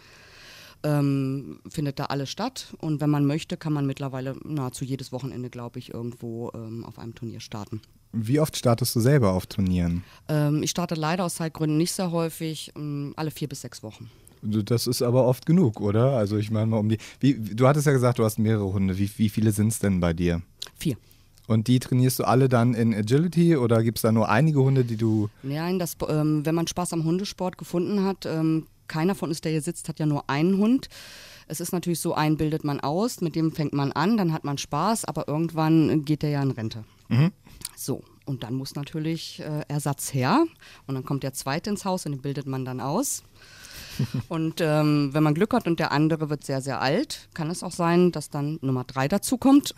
[0.82, 2.74] Ähm, findet da alles statt.
[2.78, 6.98] Und wenn man möchte, kann man mittlerweile nahezu jedes Wochenende, glaube ich, irgendwo ähm, auf
[6.98, 7.80] einem Turnier starten.
[8.12, 10.04] Wie oft startest du selber auf Turnieren?
[10.28, 14.10] Ähm, ich starte leider aus Zeitgründen nicht sehr häufig, ähm, alle vier bis sechs Wochen.
[14.42, 16.12] Das ist aber oft genug, oder?
[16.12, 16.98] Also ich meine mal um die.
[17.20, 18.98] Wie, du hattest ja gesagt, du hast mehrere Hunde.
[18.98, 20.42] Wie, wie viele sind es denn bei dir?
[20.76, 20.96] Vier.
[21.46, 24.84] Und die trainierst du alle dann in Agility oder gibt es da nur einige Hunde,
[24.84, 25.28] die du.
[25.42, 29.52] Nein, das, ähm, wenn man Spaß am Hundesport gefunden hat, ähm, keiner von uns, der
[29.52, 30.88] hier sitzt, hat ja nur einen Hund.
[31.48, 34.42] Es ist natürlich so, einen bildet man aus, mit dem fängt man an, dann hat
[34.42, 36.84] man Spaß, aber irgendwann geht der ja in Rente.
[37.08, 37.30] Mhm.
[37.76, 40.44] So, und dann muss natürlich äh, Ersatz her.
[40.86, 43.22] Und dann kommt der zweite ins Haus und den bildet man dann aus.
[44.28, 47.62] und ähm, wenn man Glück hat und der andere wird sehr, sehr alt, kann es
[47.62, 49.74] auch sein, dass dann Nummer drei dazukommt.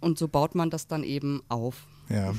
[0.00, 1.86] Und so baut man das dann eben auf.
[2.08, 2.34] Ja.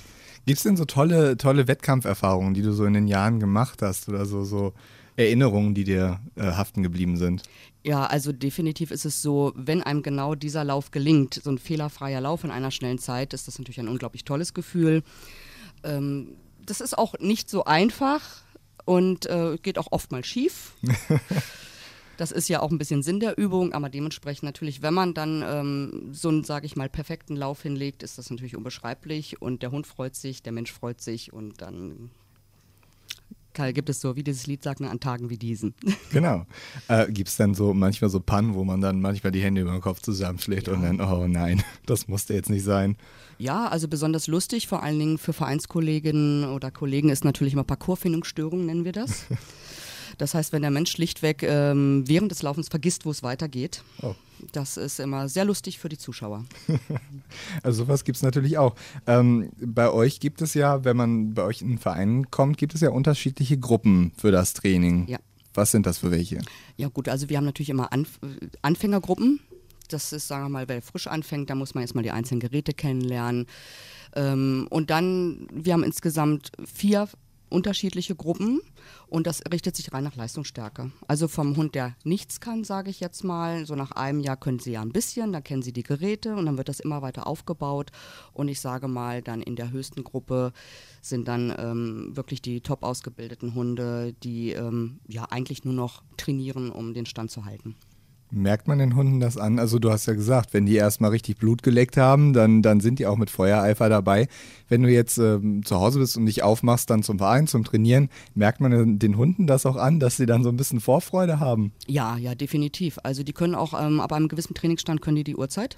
[0.45, 4.07] Gibt es denn so tolle, tolle Wettkampferfahrungen, die du so in den Jahren gemacht hast
[4.07, 4.73] oder so, so
[5.15, 7.43] Erinnerungen, die dir äh, haften geblieben sind?
[7.83, 12.21] Ja, also definitiv ist es so, wenn einem genau dieser Lauf gelingt, so ein fehlerfreier
[12.21, 15.03] Lauf in einer schnellen Zeit, ist das natürlich ein unglaublich tolles Gefühl.
[15.83, 16.35] Ähm,
[16.65, 18.21] das ist auch nicht so einfach
[18.85, 20.73] und äh, geht auch oft mal schief.
[22.17, 25.43] Das ist ja auch ein bisschen Sinn der Übung, aber dementsprechend natürlich, wenn man dann
[25.45, 29.71] ähm, so einen, sage ich mal, perfekten Lauf hinlegt, ist das natürlich unbeschreiblich und der
[29.71, 32.11] Hund freut sich, der Mensch freut sich und dann
[33.73, 35.73] gibt es so, wie dieses Lied sagt, an Tagen wie diesen.
[36.11, 36.45] Genau.
[36.87, 39.71] Äh, Gibt es dann so manchmal so Pannen, wo man dann manchmal die Hände über
[39.71, 40.73] den Kopf zusammenschlägt ja.
[40.73, 42.95] und dann, oh nein, das musste jetzt nicht sein.
[43.37, 48.65] Ja, also besonders lustig, vor allen Dingen für Vereinskolleginnen oder Kollegen ist natürlich immer Parcoursfindungsstörung,
[48.65, 49.25] nennen wir das.
[50.17, 54.15] Das heißt, wenn der Mensch schlichtweg ähm, während des Laufens vergisst, wo es weitergeht, oh.
[54.51, 56.45] das ist immer sehr lustig für die Zuschauer.
[57.63, 58.75] also sowas gibt es natürlich auch.
[59.07, 62.75] Ähm, bei euch gibt es ja, wenn man bei euch in einen Verein kommt, gibt
[62.75, 65.07] es ja unterschiedliche Gruppen für das Training.
[65.07, 65.19] Ja.
[65.53, 66.41] Was sind das für welche?
[66.75, 68.19] Ja gut, also wir haben natürlich immer Anf
[68.61, 69.39] Anfängergruppen.
[69.89, 72.73] Das ist, sagen wir mal, wer frisch anfängt, da muss man erstmal die einzelnen Geräte
[72.73, 73.45] kennenlernen.
[74.15, 77.07] Ähm, und dann, wir haben insgesamt vier
[77.55, 78.59] unterschiedliche Gruppen
[79.07, 80.91] und das richtet sich rein nach Leistungsstärke.
[81.07, 84.59] Also vom Hund, der nichts kann, sage ich jetzt mal, so nach einem Jahr können
[84.59, 87.27] sie ja ein bisschen, dann kennen sie die Geräte und dann wird das immer weiter
[87.27, 87.91] aufgebaut
[88.33, 90.51] und ich sage mal, dann in der höchsten Gruppe
[91.01, 96.71] sind dann ähm, wirklich die top ausgebildeten Hunde, die ähm, ja eigentlich nur noch trainieren,
[96.71, 97.75] um den Stand zu halten.
[98.35, 99.59] Merkt man den Hunden das an?
[99.59, 102.99] Also du hast ja gesagt, wenn die erstmal richtig Blut geleckt haben, dann, dann sind
[102.99, 104.27] die auch mit Feuereifer dabei.
[104.67, 108.09] Wenn du jetzt ähm, zu Hause bist und dich aufmachst dann zum Verein, zum Trainieren,
[108.33, 111.71] merkt man den Hunden das auch an, dass sie dann so ein bisschen Vorfreude haben?
[111.87, 112.99] Ja, ja, definitiv.
[113.03, 115.77] Also die können auch ähm, ab einem gewissen Trainingsstand können die die Uhrzeit.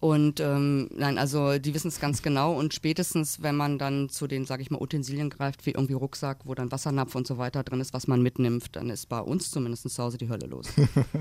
[0.00, 4.28] Und ähm, nein, also die wissen es ganz genau und spätestens, wenn man dann zu
[4.28, 7.64] den, sage ich mal, Utensilien greift, wie irgendwie Rucksack, wo dann Wassernapf und so weiter
[7.64, 10.68] drin ist, was man mitnimmt, dann ist bei uns zumindest zu Hause die Hölle los.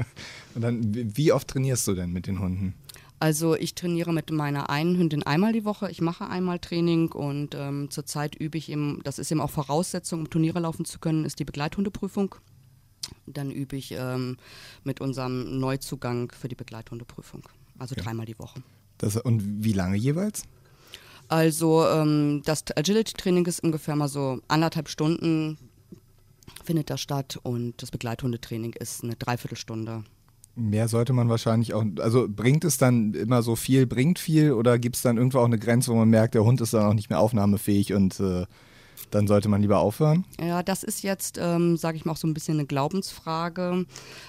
[0.56, 2.76] und dann, wie oft trainierst du denn mit den Hunden?
[3.20, 5.90] Also ich trainiere mit meiner einen Hündin einmal die Woche.
[5.90, 10.20] Ich mache einmal Training und ähm, zurzeit übe ich eben, das ist eben auch Voraussetzung,
[10.20, 12.36] um Turniere laufen zu können, ist die Begleithundeprüfung.
[13.26, 14.38] Dann übe ich ähm,
[14.84, 18.04] mit unserem Neuzugang für die Begleithundeprüfung also ja.
[18.04, 18.62] dreimal die Woche.
[18.98, 20.44] Das, und wie lange jeweils?
[21.28, 25.58] Also ähm, das Agility-Training ist ungefähr mal so anderthalb Stunden
[26.64, 30.04] findet das statt und das Begleithundetraining ist eine Dreiviertelstunde.
[30.56, 34.80] Mehr sollte man wahrscheinlich auch, also bringt es dann immer so viel, bringt viel oder
[34.80, 36.94] gibt es dann irgendwo auch eine Grenze, wo man merkt, der Hund ist dann auch
[36.94, 38.46] nicht mehr aufnahmefähig und äh,
[39.12, 40.26] dann sollte man lieber aufhören?
[40.40, 43.86] Ja, das ist jetzt, ähm, sage ich mal, auch so ein bisschen eine Glaubensfrage.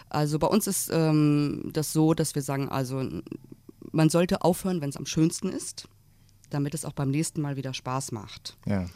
[0.09, 3.03] Also bei uns ist ähm, das so, dass wir sagen, also
[3.93, 5.89] man sollte aufhören, wenn es am schönsten ist,
[6.51, 8.57] damit es auch beim nächsten Mal wieder Spaß macht.
[8.67, 8.87] Ja.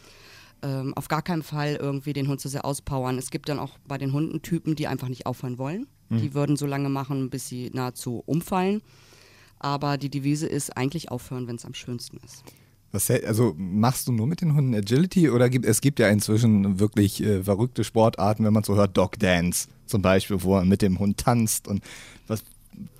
[0.63, 3.19] Ähm, auf gar keinen Fall irgendwie den Hund zu sehr auspowern.
[3.19, 5.89] Es gibt dann auch bei den Hunden Typen, die einfach nicht aufhören wollen.
[6.09, 6.21] Mhm.
[6.21, 8.83] Die würden so lange machen, bis sie nahezu umfallen.
[9.59, 12.45] Aber die Devise ist eigentlich aufhören, wenn es am schönsten ist.
[12.93, 16.79] Was, also machst du nur mit den Hunden Agility oder gibt es gibt ja inzwischen
[16.79, 20.83] wirklich äh, verrückte Sportarten, wenn man so hört, Dog Dance zum Beispiel, wo man mit
[20.83, 21.83] dem Hund tanzt und
[22.27, 22.45] was,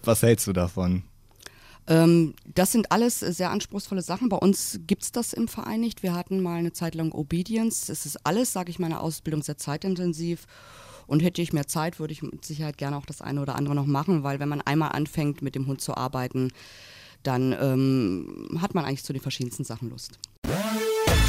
[0.03, 1.05] was hältst du davon?
[1.87, 4.29] Ähm, das sind alles sehr anspruchsvolle Sachen.
[4.29, 6.03] Bei uns gibt es das im Verein nicht.
[6.03, 7.89] Wir hatten mal eine Zeit lang Obedience.
[7.89, 10.47] Es ist alles, sage ich, meine Ausbildung sehr zeitintensiv.
[11.09, 13.75] Und hätte ich mehr Zeit, würde ich mit Sicherheit gerne auch das eine oder andere
[13.75, 16.53] noch machen, weil wenn man einmal anfängt, mit dem Hund zu arbeiten,
[17.23, 20.19] dann ähm, hat man eigentlich zu den verschiedensten Sachen Lust.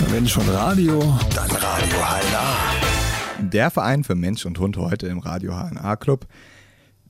[0.10, 1.00] Wenn schon Radio,
[1.36, 3.50] dann Radio HNA.
[3.50, 6.28] Der Verein für Mensch und Hund heute im Radio HNA Club.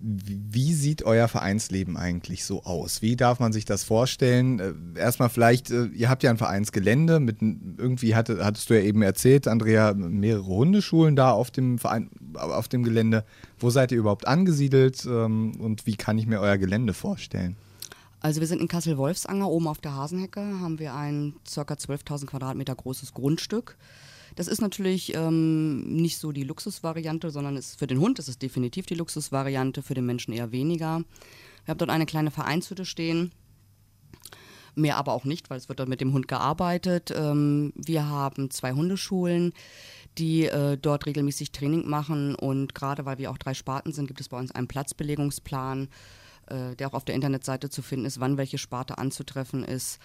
[0.05, 3.01] Wie sieht euer Vereinsleben eigentlich so aus?
[3.01, 4.59] Wie darf man sich das vorstellen?
[4.59, 8.81] Äh, erstmal vielleicht, äh, ihr habt ja ein Vereinsgelände, mit irgendwie hatte, hattest du ja
[8.81, 13.23] eben erzählt, Andrea, mehrere Hundeschulen da auf dem Verein, auf dem Gelände.
[13.59, 17.55] Wo seid ihr überhaupt angesiedelt ähm, und wie kann ich mir euer Gelände vorstellen?
[18.23, 21.61] Also wir sind in Kassel-Wolfsanger, oben auf der Hasenhecke haben wir ein ca.
[21.61, 23.77] 12.000 Quadratmeter großes Grundstück.
[24.37, 28.39] Das ist natürlich ähm, nicht so die Luxusvariante, sondern ist für den Hund ist es
[28.39, 31.03] definitiv die Luxusvariante, für den Menschen eher weniger.
[31.65, 33.33] Wir haben dort eine kleine Vereinshütte stehen.
[34.73, 37.13] Mehr aber auch nicht, weil es wird dort mit dem Hund gearbeitet.
[37.13, 39.51] Ähm, wir haben zwei Hundeschulen,
[40.17, 42.35] die äh, dort regelmäßig Training machen.
[42.35, 45.89] Und gerade weil wir auch drei Sparten sind, gibt es bei uns einen Platzbelegungsplan,
[46.47, 49.99] äh, der auch auf der Internetseite zu finden ist, wann welche Sparte anzutreffen ist.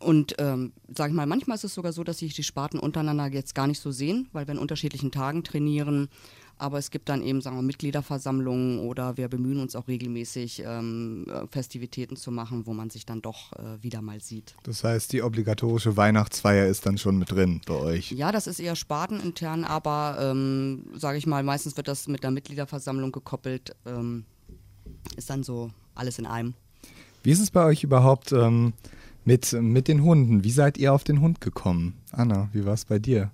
[0.00, 3.26] Und ähm, sage ich mal, manchmal ist es sogar so, dass sich die Sparten untereinander
[3.28, 6.08] jetzt gar nicht so sehen, weil wir an unterschiedlichen Tagen trainieren.
[6.56, 11.26] Aber es gibt dann eben, sagen wir, Mitgliederversammlungen oder wir bemühen uns auch regelmäßig, ähm,
[11.28, 14.54] äh, Festivitäten zu machen, wo man sich dann doch äh, wieder mal sieht.
[14.62, 18.12] Das heißt, die obligatorische Weihnachtsfeier ist dann schon mit drin bei euch?
[18.12, 22.30] Ja, das ist eher spartenintern, aber ähm, sage ich mal, meistens wird das mit der
[22.30, 23.74] Mitgliederversammlung gekoppelt.
[23.84, 24.24] Ähm,
[25.16, 26.54] ist dann so alles in einem.
[27.22, 28.32] Wie ist es bei euch überhaupt?
[28.32, 28.74] Ähm
[29.24, 30.44] mit, mit den Hunden.
[30.44, 32.00] Wie seid ihr auf den Hund gekommen?
[32.12, 33.30] Anna, wie war es bei dir?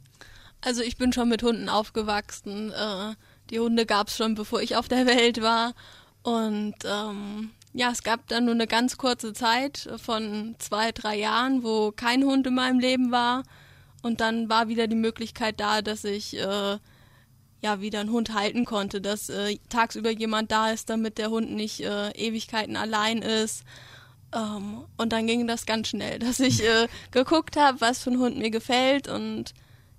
[0.60, 2.70] Also ich bin schon mit Hunden aufgewachsen.
[2.70, 3.14] Äh,
[3.50, 5.74] die Hunde gab es schon, bevor ich auf der Welt war.
[6.22, 11.62] Und ähm, ja, es gab dann nur eine ganz kurze Zeit von zwei, drei Jahren,
[11.62, 13.42] wo kein Hund in meinem Leben war.
[14.02, 16.78] Und dann war wieder die Möglichkeit da, dass ich äh,
[17.62, 21.52] ja wieder einen Hund halten konnte, dass äh, tagsüber jemand da ist, damit der Hund
[21.52, 23.64] nicht äh, Ewigkeiten allein ist.
[24.34, 28.18] Ähm, und dann ging das ganz schnell, dass ich äh, geguckt habe, was für ein
[28.18, 29.54] Hund mir gefällt und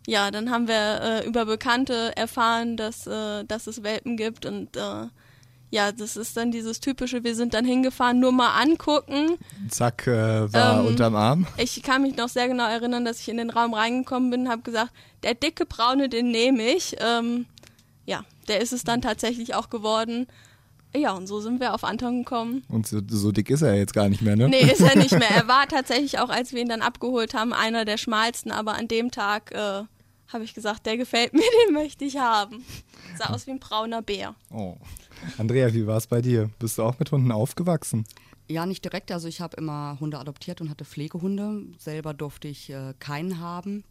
[0.08, 4.76] ja, dann haben wir äh, über Bekannte erfahren, dass, äh, dass es Welpen gibt und
[4.76, 5.08] äh,
[5.72, 9.38] ja, das ist dann dieses typische, wir sind dann hingefahren, nur mal angucken.
[9.70, 11.48] Zack, äh, war ähm, unterm Arm.
[11.58, 14.50] Ich kann mich noch sehr genau erinnern, dass ich in den Raum reingekommen bin und
[14.50, 14.92] habe gesagt,
[15.24, 16.98] der dicke Braune, den nehme ich.
[17.00, 17.46] Ähm,
[18.06, 20.28] ja, der ist es dann tatsächlich auch geworden.
[20.94, 22.66] Ja, und so sind wir auf Anton gekommen.
[22.68, 24.50] Und so, so, dick ist er jetzt gar nicht mehr, ne?
[24.50, 25.32] Nee, ist er nicht mehr.
[25.32, 28.90] Er war tatsächlich auch, als wir ihn dann abgeholt haben, einer der schmalsten, aber an
[28.90, 29.84] dem Tag äh,
[30.28, 32.66] habe ich gesagt, der gefällt mir, den möchte ich haben.
[33.18, 34.36] Sah aus wie ein brauner Bär.
[34.50, 34.76] Oh.
[35.38, 36.50] Andrea, wie war es bei dir?
[36.60, 38.06] Bist du auch mit Hunden aufgewachsen?
[38.48, 39.12] Ja, nicht direkt.
[39.12, 41.64] Also ich habe immer Hunde adoptiert und hatte Pflegehunde.
[41.78, 43.84] Selber durfte ich äh, keinen haben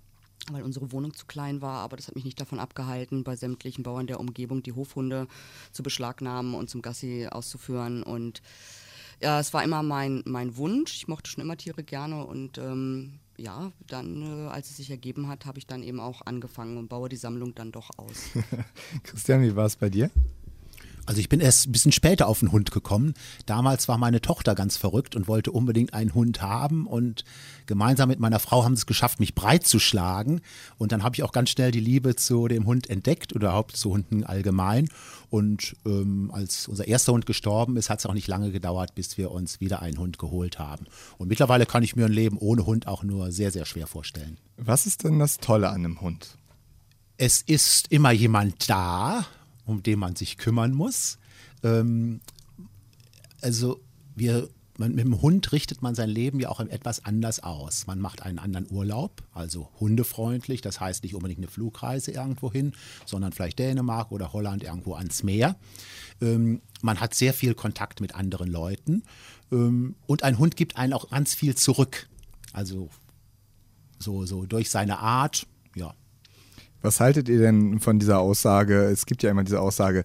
[0.49, 3.83] weil unsere Wohnung zu klein war, aber das hat mich nicht davon abgehalten, bei sämtlichen
[3.83, 5.27] Bauern der Umgebung die Hofhunde
[5.73, 8.03] zu beschlagnahmen und zum Gassi auszuführen.
[8.03, 8.43] Und
[9.21, 10.95] ja, es war immer mein, mein Wunsch.
[10.95, 15.29] Ich mochte schon immer Tiere gerne und ähm, ja, dann, äh, als es sich ergeben
[15.29, 18.31] hat, habe ich dann eben auch angefangen und baue die Sammlung dann doch aus.
[19.03, 20.11] Christian, wie war es bei dir?
[21.11, 23.15] Also ich bin erst ein bisschen später auf den Hund gekommen.
[23.45, 27.25] Damals war meine Tochter ganz verrückt und wollte unbedingt einen Hund haben und
[27.67, 30.41] gemeinsam mit meiner Frau haben sie es geschafft, mich breit zu schlagen
[30.79, 33.77] und dann habe ich auch ganz schnell die Liebe zu dem Hund entdeckt oder überhaupt
[33.77, 34.89] zu Hunden allgemein
[35.31, 39.19] und ähm, als unser erster Hund gestorben ist, hat es auch nicht lange gedauert, bis
[39.19, 40.87] wir uns wieder einen Hund geholt haben.
[41.19, 44.39] Und mittlerweile kann ich mir ein Leben ohne Hund auch nur sehr, sehr schwer vorstellen.
[44.59, 46.37] Was ist denn das Tolle an einem Hund?
[47.17, 49.27] Es ist immer jemand da,
[49.65, 51.19] um den man sich kümmern muss.
[51.63, 52.21] Ähm,
[53.41, 53.81] also
[54.15, 54.49] wir
[54.81, 57.87] man, mit dem Hund richtet man sein Leben ja auch etwas anders aus.
[57.87, 62.73] Man macht einen anderen Urlaub, also hundefreundlich, das heißt nicht unbedingt eine Flugreise irgendwo hin,
[63.05, 65.57] sondern vielleicht Dänemark oder Holland irgendwo ans Meer.
[66.21, 69.03] Ähm, man hat sehr viel Kontakt mit anderen Leuten
[69.53, 72.09] ähm, und ein Hund gibt einen auch ganz viel zurück.
[72.53, 72.89] Also
[73.99, 75.47] so, so durch seine Art,
[75.77, 75.95] ja,
[76.83, 78.85] was haltet ihr denn von dieser Aussage?
[78.85, 80.05] Es gibt ja immer diese Aussage,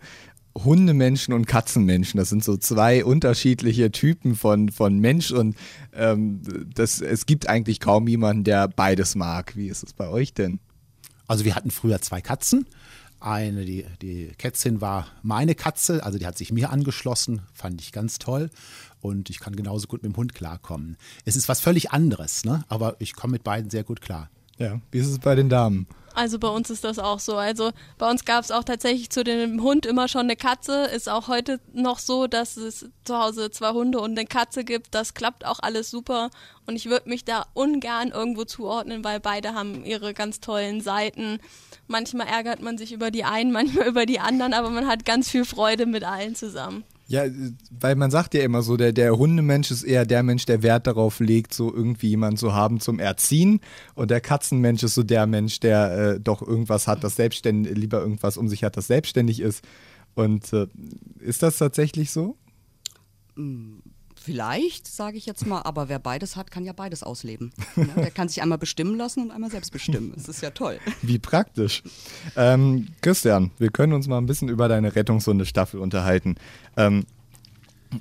[0.57, 5.55] Hundemenschen und Katzenmenschen, das sind so zwei unterschiedliche Typen von, von Mensch und
[5.93, 6.41] ähm,
[6.73, 9.55] das, es gibt eigentlich kaum jemanden, der beides mag.
[9.57, 10.59] Wie ist es bei euch denn?
[11.27, 12.67] Also wir hatten früher zwei Katzen.
[13.19, 17.91] Eine, die, die Kätzin war meine Katze, also die hat sich mir angeschlossen, fand ich
[17.91, 18.49] ganz toll.
[19.01, 20.97] Und ich kann genauso gut mit dem Hund klarkommen.
[21.25, 22.63] Es ist was völlig anderes, ne?
[22.69, 24.29] aber ich komme mit beiden sehr gut klar.
[24.57, 25.87] Ja, wie ist es bei den Damen?
[26.15, 27.35] Also bei uns ist das auch so.
[27.35, 30.85] Also bei uns gab es auch tatsächlich zu dem Hund immer schon eine Katze.
[30.85, 34.95] Ist auch heute noch so, dass es zu Hause zwei Hunde und eine Katze gibt.
[34.95, 36.29] Das klappt auch alles super.
[36.65, 41.39] Und ich würde mich da ungern irgendwo zuordnen, weil beide haben ihre ganz tollen Seiten.
[41.87, 45.29] Manchmal ärgert man sich über die einen, manchmal über die anderen, aber man hat ganz
[45.29, 46.85] viel Freude mit allen zusammen.
[47.07, 47.25] Ja,
[47.69, 50.87] weil man sagt ja immer so, der, der Hundemensch ist eher der Mensch, der Wert
[50.87, 53.59] darauf legt, so irgendwie jemanden zu haben zum Erziehen.
[53.93, 57.99] Und der Katzenmensch ist so der Mensch, der äh, doch irgendwas hat, das selbstständig, lieber
[57.99, 59.63] irgendwas um sich hat, das selbstständig ist.
[60.15, 60.67] Und äh,
[61.19, 62.37] ist das tatsächlich so?
[64.25, 67.53] Vielleicht, sage ich jetzt mal, aber wer beides hat, kann ja beides ausleben.
[67.75, 70.13] Ja, der kann sich einmal bestimmen lassen und einmal selbst bestimmen.
[70.15, 70.79] Das ist ja toll.
[71.03, 71.83] Wie praktisch.
[72.35, 76.37] Ähm, Christian, wir können uns mal ein bisschen über deine Rettungshunde-Staffel unterhalten.
[76.75, 77.05] Ähm,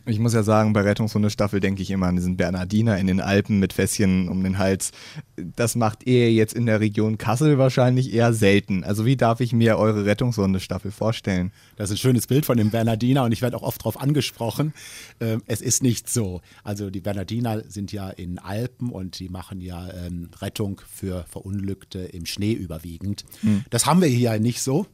[0.06, 3.58] ich muss ja sagen, bei Rettungshunde-Staffel denke ich immer an diesen Bernardiner in den Alpen
[3.58, 4.92] mit Fässchen um den Hals.
[5.36, 8.84] Das macht ihr jetzt in der Region Kassel wahrscheinlich eher selten.
[8.84, 11.52] Also wie darf ich mir eure Rettungshunde-Staffel vorstellen?
[11.76, 14.72] Das ist ein schönes Bild von dem Bernardiner und ich werde auch oft darauf angesprochen.
[15.20, 16.40] Ähm, es ist nicht so.
[16.62, 22.00] Also die Bernardiner sind ja in Alpen und die machen ja ähm, Rettung für Verunglückte
[22.00, 23.24] im Schnee überwiegend.
[23.70, 24.86] Das haben wir hier nicht so.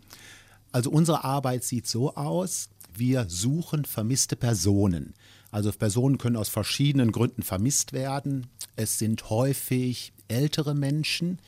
[0.73, 2.69] Also unsere Arbeit sieht so aus,
[3.01, 5.15] wir suchen vermisste Personen.
[5.51, 8.47] Also Personen können aus verschiedenen Gründen vermisst werden.
[8.77, 11.41] Es sind häufig ältere Menschen,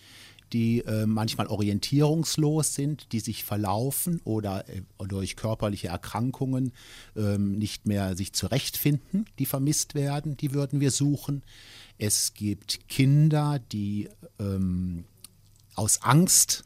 [0.52, 6.72] die äh, manchmal orientierungslos sind, die sich verlaufen oder äh, durch körperliche Erkrankungen
[7.16, 11.42] ähm, nicht mehr sich zurechtfinden, die vermisst werden, die würden wir suchen.
[11.96, 15.04] Es gibt Kinder, die ähm,
[15.74, 16.64] aus Angst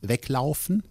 [0.00, 0.82] weglaufen.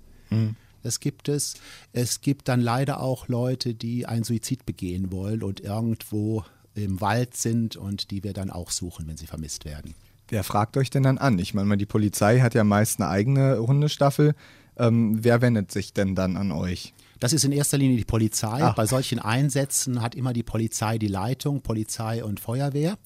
[0.87, 1.55] Das gibt es.
[1.91, 6.45] Es gibt dann leider auch Leute, die einen Suizid begehen wollen und irgendwo
[6.75, 9.95] im Wald sind und die wir dann auch suchen, wenn sie vermisst werden.
[10.29, 11.39] Wer fragt euch denn dann an?
[11.39, 14.33] Ich meine, die Polizei hat ja meist eine eigene Hundestaffel.
[14.77, 16.93] Ähm, wer wendet sich denn dann an euch?
[17.19, 18.63] Das ist in erster Linie die Polizei.
[18.63, 18.71] Ah.
[18.71, 22.97] Bei solchen Einsätzen hat immer die Polizei die Leitung, Polizei und Feuerwehr.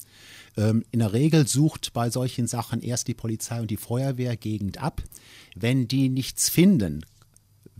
[0.56, 4.80] Ähm, in der Regel sucht bei solchen Sachen erst die Polizei und die Feuerwehr Gegend
[4.80, 5.02] ab.
[5.56, 7.04] Wenn die nichts finden,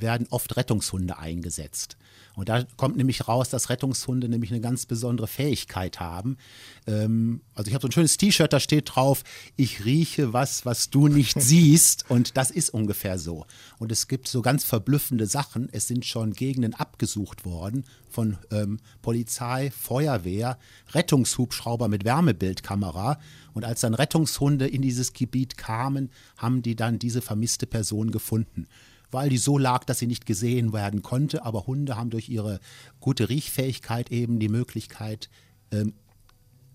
[0.02, 1.96] werden oft Rettungshunde eingesetzt.
[2.34, 6.38] Und da kommt nämlich raus, dass Rettungshunde nämlich eine ganz besondere Fähigkeit haben.
[6.86, 9.22] Ähm, also ich habe so ein schönes T-Shirt, da steht drauf,
[9.56, 12.08] ich rieche was, was du nicht siehst.
[12.08, 13.46] Und das ist ungefähr so.
[13.78, 15.68] Und es gibt so ganz verblüffende Sachen.
[15.72, 20.58] Es sind schon Gegenden abgesucht worden von ähm, Polizei, Feuerwehr,
[20.92, 23.18] Rettungshubschrauber mit Wärmebildkamera.
[23.52, 28.66] Und als dann Rettungshunde in dieses Gebiet kamen, haben die dann diese vermisste Person gefunden
[29.12, 31.44] weil die so lag, dass sie nicht gesehen werden konnte.
[31.44, 32.58] Aber Hunde haben durch ihre
[33.00, 35.28] gute Riechfähigkeit eben die Möglichkeit,
[35.70, 35.94] ähm,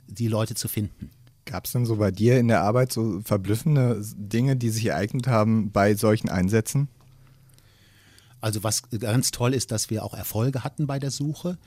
[0.08, 1.12] die Leute zu finden.
[1.46, 5.28] Gab es denn so bei dir in der Arbeit so verblüffende Dinge, die sich ereignet
[5.28, 6.90] haben bei solchen Einsätzen?
[8.40, 11.58] Also was ganz toll ist, dass wir auch Erfolge hatten bei der Suche.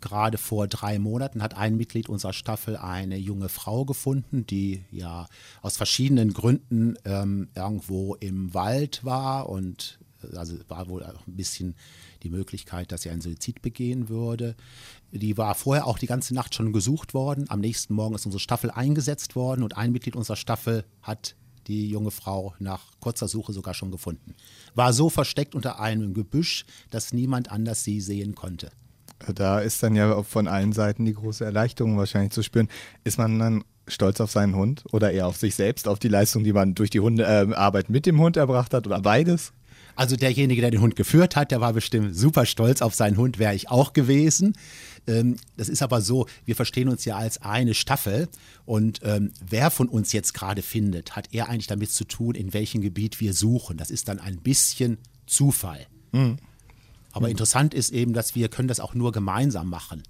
[0.00, 5.26] Gerade vor drei Monaten hat ein Mitglied unserer Staffel eine junge Frau gefunden, die ja
[5.62, 9.98] aus verschiedenen Gründen ähm, irgendwo im Wald war und
[10.34, 11.74] also war wohl auch ein bisschen
[12.22, 14.56] die Möglichkeit, dass sie einen Suizid begehen würde.
[15.10, 17.48] Die war vorher auch die ganze Nacht schon gesucht worden.
[17.48, 21.34] Am nächsten Morgen ist unsere Staffel eingesetzt worden und ein Mitglied unserer Staffel hat
[21.66, 24.34] die junge Frau nach kurzer Suche sogar schon gefunden.
[24.74, 28.70] War so versteckt unter einem Gebüsch, dass niemand anders sie sehen konnte.
[29.34, 32.68] Da ist dann ja von allen Seiten die große Erleichterung wahrscheinlich zu spüren.
[33.04, 36.44] Ist man dann stolz auf seinen Hund oder eher auf sich selbst, auf die Leistung,
[36.44, 39.52] die man durch die Hundearbeit äh, mit dem Hund erbracht hat oder beides?
[39.94, 43.38] Also derjenige, der den Hund geführt hat, der war bestimmt super stolz auf seinen Hund,
[43.38, 44.54] wäre ich auch gewesen.
[45.06, 48.28] Ähm, das ist aber so, wir verstehen uns ja als eine Staffel
[48.64, 52.52] und ähm, wer von uns jetzt gerade findet, hat eher eigentlich damit zu tun, in
[52.54, 53.76] welchem Gebiet wir suchen.
[53.76, 55.86] Das ist dann ein bisschen Zufall.
[56.12, 56.38] Mhm.
[57.12, 60.02] Aber interessant ist eben, dass wir können das auch nur gemeinsam machen.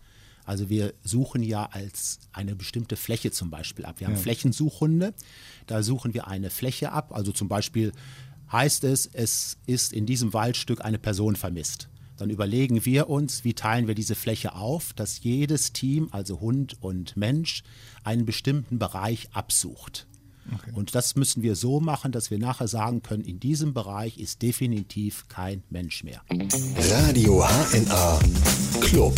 [0.45, 4.01] Also wir suchen ja als eine bestimmte Fläche zum Beispiel ab.
[4.01, 4.21] Wir haben Ja.
[4.21, 5.15] Flächensuchhunde,
[5.67, 7.13] da suchen wir eine Fläche ab.
[7.15, 7.93] Also zum Beispiel
[8.53, 11.89] heißt es, es ist in diesem Waldstück eine Person vermisst.
[12.19, 16.77] Dann überlegen wir uns, wie teilen wir diese Fläche auf, dass jedes Team, also Hund
[16.81, 17.65] und Mensch,
[18.05, 20.07] einen bestimmten Bereich absucht.
[20.75, 24.43] Und das müssen wir so machen, dass wir nachher sagen können, in diesem Bereich ist
[24.43, 26.23] definitiv kein Mensch mehr.
[26.79, 28.21] Radio HNA
[28.81, 29.15] Club.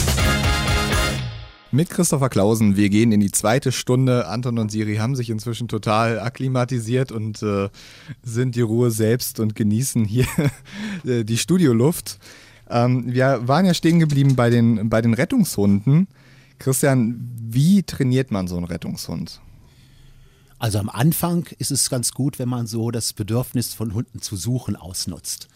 [1.75, 4.29] Mit Christopher Klausen, wir gehen in die zweite Stunde.
[4.29, 7.69] Anton und Siri haben sich inzwischen total akklimatisiert und äh,
[8.23, 10.29] sind die Ruhe selbst und genießen hier
[11.05, 12.21] äh, die Studioluft.
[12.71, 16.07] Ähm, wir waren ja stehen geblieben bei den, bei den Rettungshunden.
[16.61, 19.41] Christian, wie trainiert man so einen Rettungshund?
[20.61, 24.37] Also am Anfang ist es ganz gut, wenn man so das Bedürfnis von Hunden zu
[24.37, 25.49] suchen ausnutzt.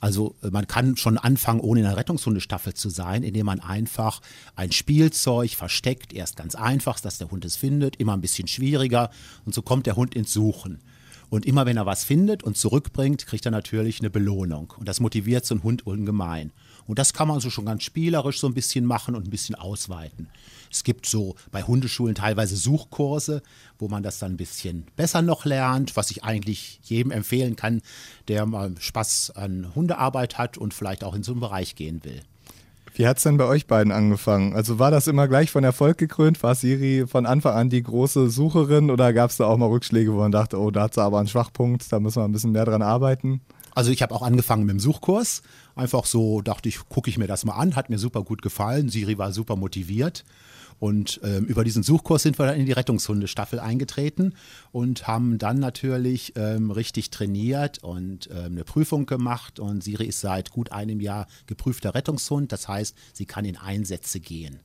[0.00, 4.20] Also äh, man kann schon anfangen, ohne in einer Rettungshundestaffel zu sein, indem man einfach
[4.54, 6.12] ein Spielzeug versteckt.
[6.12, 9.10] Erst ganz einfach, dass der Hund es findet, immer ein bisschen schwieriger
[9.44, 10.80] und so kommt der Hund ins Suchen.
[11.28, 14.72] Und immer wenn er was findet und zurückbringt, kriegt er natürlich eine Belohnung.
[14.78, 16.52] Und das motiviert so einen Hund ungemein.
[16.86, 19.56] Und das kann man so schon ganz spielerisch so ein bisschen machen und ein bisschen
[19.56, 20.28] ausweiten.
[20.70, 23.42] Es gibt so bei Hundeschulen teilweise Suchkurse,
[23.78, 27.82] wo man das dann ein bisschen besser noch lernt, was ich eigentlich jedem empfehlen kann,
[28.28, 32.22] der mal Spaß an Hundearbeit hat und vielleicht auch in so einen Bereich gehen will.
[32.94, 34.54] Wie hat es denn bei euch beiden angefangen?
[34.54, 36.42] Also war das immer gleich von Erfolg gekrönt?
[36.42, 40.14] War Siri von Anfang an die große Sucherin oder gab es da auch mal Rückschläge,
[40.14, 42.52] wo man dachte, oh, da hat sie aber einen Schwachpunkt, da müssen wir ein bisschen
[42.52, 43.42] mehr dran arbeiten?
[43.74, 45.42] Also ich habe auch angefangen mit dem Suchkurs.
[45.74, 48.88] Einfach so dachte ich, gucke ich mir das mal an, hat mir super gut gefallen.
[48.88, 50.24] Siri war super motiviert.
[50.78, 54.34] Und ähm, über diesen Suchkurs sind wir dann in die Rettungshundestaffel eingetreten
[54.72, 59.58] und haben dann natürlich ähm, richtig trainiert und ähm, eine Prüfung gemacht.
[59.58, 62.52] Und Siri ist seit gut einem Jahr geprüfter Rettungshund.
[62.52, 64.60] Das heißt, sie kann in Einsätze gehen.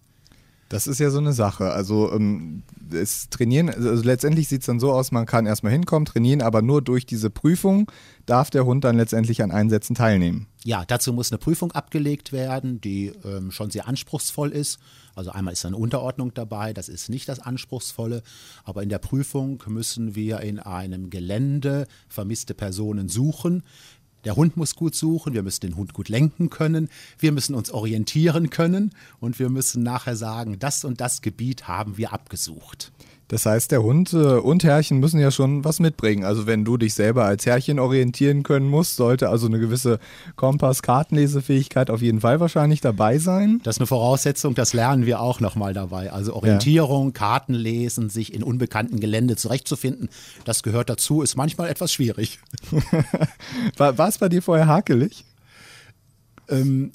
[0.71, 1.71] Das ist ja so eine Sache.
[1.71, 2.63] Also ähm,
[2.93, 6.61] es trainieren, also letztendlich sieht es dann so aus, man kann erstmal hinkommen, trainieren, aber
[6.61, 7.91] nur durch diese Prüfung
[8.25, 10.47] darf der Hund dann letztendlich an Einsätzen teilnehmen.
[10.63, 14.79] Ja, dazu muss eine Prüfung abgelegt werden, die ähm, schon sehr anspruchsvoll ist.
[15.13, 18.23] Also einmal ist eine Unterordnung dabei, das ist nicht das Anspruchsvolle,
[18.63, 23.63] aber in der Prüfung müssen wir in einem Gelände vermisste Personen suchen.
[24.23, 27.71] Der Hund muss gut suchen, wir müssen den Hund gut lenken können, wir müssen uns
[27.71, 32.91] orientieren können und wir müssen nachher sagen, das und das Gebiet haben wir abgesucht.
[33.31, 36.25] Das heißt, der Hund äh, und Herrchen müssen ja schon was mitbringen.
[36.25, 39.99] Also wenn du dich selber als Herrchen orientieren können musst, sollte also eine gewisse
[40.35, 43.61] Kompass-Kartenlesefähigkeit auf jeden Fall wahrscheinlich dabei sein.
[43.63, 46.11] Das ist eine Voraussetzung, das lernen wir auch nochmal dabei.
[46.11, 47.11] Also Orientierung, ja.
[47.13, 50.09] Kartenlesen, sich in unbekannten Gelände zurechtzufinden,
[50.43, 52.39] das gehört dazu, ist manchmal etwas schwierig.
[53.77, 55.23] war, war es bei dir vorher hakelig?
[56.49, 56.91] Ähm,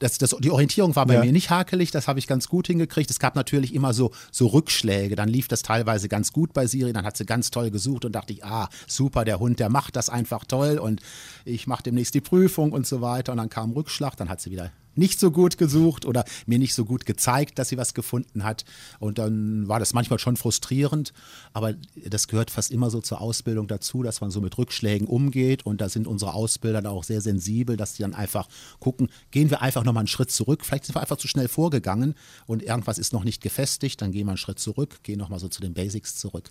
[0.00, 1.24] das, das, die Orientierung war bei ja.
[1.24, 3.10] mir nicht hakelig, das habe ich ganz gut hingekriegt.
[3.10, 5.14] Es gab natürlich immer so, so Rückschläge.
[5.14, 8.12] Dann lief das teilweise ganz gut bei Siri, dann hat sie ganz toll gesucht und
[8.12, 11.00] dachte ich, ah, super, der Hund, der macht das einfach toll und
[11.44, 13.32] ich mache demnächst die Prüfung und so weiter.
[13.32, 16.74] Und dann kam Rückschlag, dann hat sie wieder nicht so gut gesucht oder mir nicht
[16.74, 18.64] so gut gezeigt, dass sie was gefunden hat.
[18.98, 21.12] Und dann war das manchmal schon frustrierend.
[21.52, 21.74] Aber
[22.04, 25.64] das gehört fast immer so zur Ausbildung dazu, dass man so mit Rückschlägen umgeht.
[25.64, 29.50] Und da sind unsere Ausbilder da auch sehr sensibel, dass die dann einfach gucken, gehen
[29.50, 30.64] wir einfach nochmal einen Schritt zurück.
[30.64, 32.14] Vielleicht sind wir einfach zu schnell vorgegangen
[32.46, 34.00] und irgendwas ist noch nicht gefestigt.
[34.02, 36.50] Dann gehen wir einen Schritt zurück, gehen nochmal so zu den Basics zurück.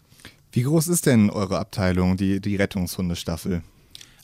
[0.51, 3.61] Wie groß ist denn eure Abteilung, die, die Rettungshundestaffel?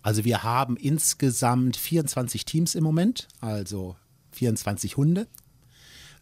[0.01, 3.95] Also wir haben insgesamt 24 Teams im Moment, also
[4.36, 5.28] 24 Hunde.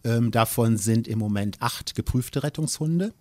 [0.03, 3.14] Ähm, davon sind im Moment acht geprüfte Rettungshunde.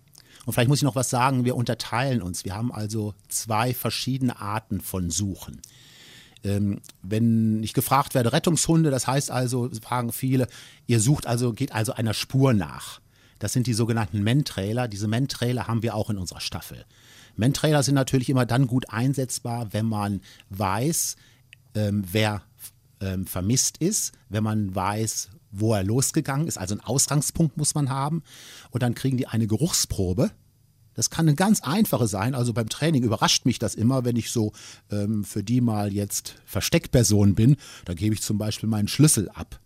[0.45, 2.43] Und vielleicht muss ich noch was sagen, wir unterteilen uns.
[2.43, 5.61] Wir haben also zwei verschiedene Arten von Suchen.
[6.43, 10.47] Ähm, wenn ich gefragt werde, Rettungshunde, das heißt also, fragen viele,
[10.87, 12.99] ihr sucht also, geht also einer Spur nach.
[13.39, 14.87] Das sind die sogenannten Men-Trailer.
[14.87, 16.85] Diese Men-Trailer haben wir auch in unserer Staffel.
[17.35, 21.15] Men-Trailer sind natürlich immer dann gut einsetzbar, wenn man weiß,
[21.75, 22.43] ähm, wer
[23.03, 26.57] ähm, vermisst ist, wenn man weiß, wo er losgegangen ist.
[26.57, 28.23] Also einen Ausgangspunkt muss man haben.
[28.71, 30.31] Und dann kriegen die eine Geruchsprobe.
[30.95, 32.35] Das kann eine ganz einfache sein.
[32.35, 34.51] Also beim Training überrascht mich das immer, wenn ich so
[34.91, 37.57] ähm, für die mal jetzt Versteckperson bin.
[37.85, 39.59] Da gebe ich zum Beispiel meinen Schlüssel ab.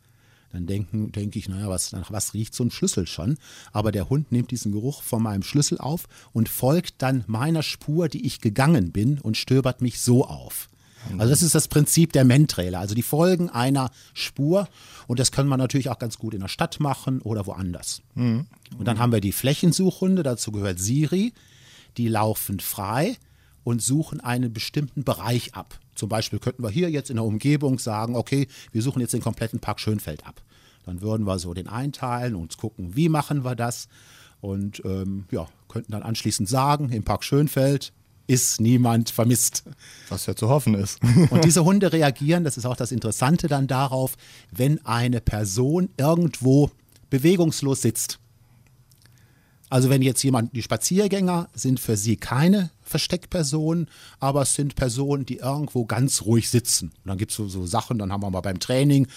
[0.53, 3.37] Dann denke ich, naja, was, was riecht so ein Schlüssel schon?
[3.73, 8.07] Aber der Hund nimmt diesen Geruch von meinem Schlüssel auf und folgt dann meiner Spur,
[8.07, 10.69] die ich gegangen bin und stöbert mich so auf.
[11.17, 12.79] Also das ist das Prinzip der Mentrailer.
[12.79, 14.67] Also die folgen einer Spur
[15.07, 18.01] und das können wir natürlich auch ganz gut in der Stadt machen oder woanders.
[18.15, 18.47] Mhm.
[18.77, 21.33] Und dann haben wir die Flächensuchhunde, dazu gehört Siri,
[21.97, 23.17] die laufen frei
[23.63, 25.79] und suchen einen bestimmten Bereich ab.
[25.95, 29.21] Zum Beispiel könnten wir hier jetzt in der Umgebung sagen, okay, wir suchen jetzt den
[29.21, 30.41] kompletten Park Schönfeld ab.
[30.85, 33.89] Dann würden wir so den einteilen und gucken, wie machen wir das.
[34.39, 37.91] Und ähm, ja, könnten dann anschließend sagen, im Park Schönfeld
[38.27, 39.63] ist niemand vermisst.
[40.09, 40.99] Was ja zu hoffen ist.
[41.29, 44.17] Und diese Hunde reagieren, das ist auch das Interessante dann darauf,
[44.51, 46.69] wenn eine Person irgendwo
[47.09, 48.19] bewegungslos sitzt.
[49.69, 55.25] Also wenn jetzt jemand, die Spaziergänger sind für sie keine Versteckpersonen, aber es sind Personen,
[55.25, 56.91] die irgendwo ganz ruhig sitzen.
[57.03, 59.07] Und dann gibt es so, so Sachen, dann haben wir mal beim Training,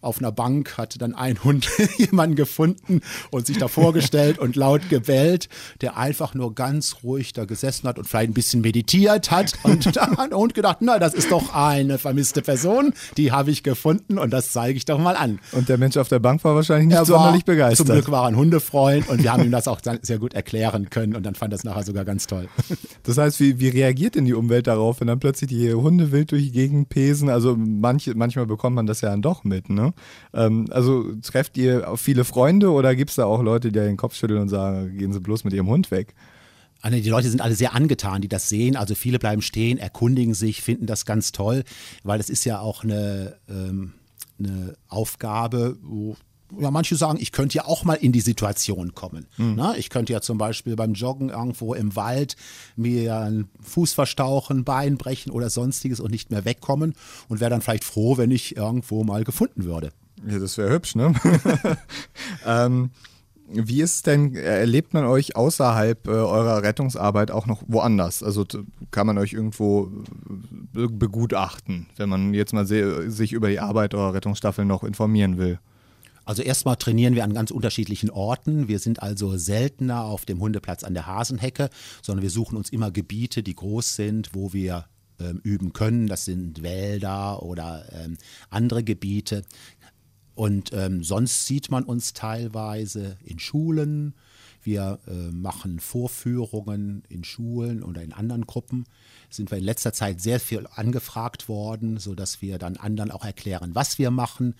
[0.00, 4.88] auf einer Bank hatte dann ein Hund jemanden gefunden und sich da vorgestellt und laut
[4.88, 5.48] gebellt,
[5.80, 9.52] der einfach nur ganz ruhig da gesessen hat und vielleicht ein bisschen meditiert hat.
[9.62, 13.50] Und da hat der Hund gedacht, na, das ist doch eine vermisste Person, die habe
[13.50, 15.40] ich gefunden und das zeige ich doch mal an.
[15.52, 17.86] Und der Mensch auf der Bank war wahrscheinlich nicht er sonderlich begeistert.
[17.86, 20.90] Zum Glück war er ein Hundefreund und wir haben ihm das auch sehr gut erklären
[20.90, 22.48] können und dann fand das nachher sogar ganz toll.
[23.02, 26.30] Das heißt, wie, wie reagiert denn die Umwelt darauf, wenn dann plötzlich die Hunde wild
[26.30, 27.30] durch die Gegend pesen?
[27.30, 29.87] Also manche, manchmal bekommt man das ja dann doch mit, ne?
[30.32, 33.96] Ähm, also trefft ihr auch viele Freunde oder gibt es da auch Leute, die den
[33.96, 36.14] Kopf schütteln und sagen, gehen Sie bloß mit Ihrem Hund weg?
[36.80, 38.76] Also die Leute sind alle sehr angetan, die das sehen.
[38.76, 41.64] Also viele bleiben stehen, erkundigen sich, finden das ganz toll,
[42.04, 43.94] weil es ist ja auch eine, ähm,
[44.38, 46.16] eine Aufgabe, wo
[46.58, 49.26] ja, manche sagen, ich könnte ja auch mal in die Situation kommen.
[49.36, 49.54] Mhm.
[49.56, 52.36] Na, ich könnte ja zum Beispiel beim Joggen irgendwo im Wald
[52.76, 56.94] mir einen Fuß verstauchen, Bein brechen oder sonstiges und nicht mehr wegkommen
[57.28, 59.90] und wäre dann vielleicht froh, wenn ich irgendwo mal gefunden würde.
[60.26, 61.14] Ja, das wäre hübsch, ne?
[62.46, 62.90] ähm,
[63.50, 68.22] wie ist denn, erlebt man euch außerhalb äh, eurer Rettungsarbeit auch noch woanders?
[68.22, 68.44] Also
[68.90, 69.90] kann man euch irgendwo
[70.76, 75.58] äh, begutachten, wenn man jetzt mal sich über die Arbeit eurer Rettungsstaffel noch informieren will?
[76.28, 78.68] Also erstmal trainieren wir an ganz unterschiedlichen Orten.
[78.68, 81.70] Wir sind also seltener auf dem Hundeplatz an der Hasenhecke,
[82.02, 84.84] sondern wir suchen uns immer Gebiete, die groß sind, wo wir
[85.18, 86.06] ähm, üben können.
[86.06, 88.18] Das sind Wälder oder ähm,
[88.50, 89.42] andere Gebiete.
[90.34, 94.12] Und ähm, sonst sieht man uns teilweise in Schulen.
[94.62, 98.84] Wir äh, machen Vorführungen in Schulen oder in anderen Gruppen.
[99.30, 103.74] Sind wir in letzter Zeit sehr viel angefragt worden, sodass wir dann anderen auch erklären,
[103.74, 104.54] was wir machen.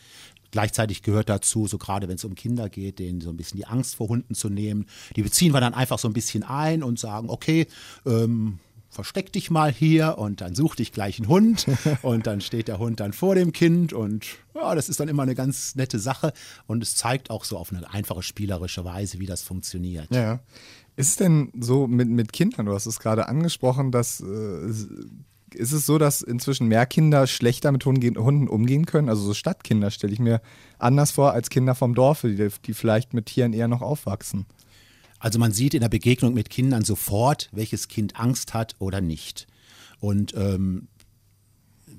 [0.50, 3.66] Gleichzeitig gehört dazu, so gerade wenn es um Kinder geht, denen so ein bisschen die
[3.66, 4.86] Angst vor Hunden zu nehmen.
[5.16, 7.66] Die beziehen wir dann einfach so ein bisschen ein und sagen, okay,
[8.06, 8.58] ähm,
[8.90, 11.66] versteck dich mal hier und dann such dich gleich einen Hund
[12.02, 15.22] und dann steht der Hund dann vor dem Kind und ja, das ist dann immer
[15.22, 16.32] eine ganz nette Sache
[16.66, 20.08] und es zeigt auch so auf eine einfache spielerische Weise, wie das funktioniert.
[20.10, 20.40] Ja.
[20.96, 24.72] Ist es denn so mit, mit Kindern, du hast es gerade angesprochen, dass äh,
[25.54, 29.08] ist es so, dass inzwischen mehr Kinder schlechter mit Hunden umgehen können?
[29.08, 30.40] Also so Stadtkinder stelle ich mir
[30.78, 34.46] anders vor als Kinder vom Dorfe, die, die vielleicht mit Tieren eher noch aufwachsen.
[35.18, 39.46] Also man sieht in der Begegnung mit Kindern sofort, welches Kind Angst hat oder nicht.
[40.00, 40.88] Und ähm,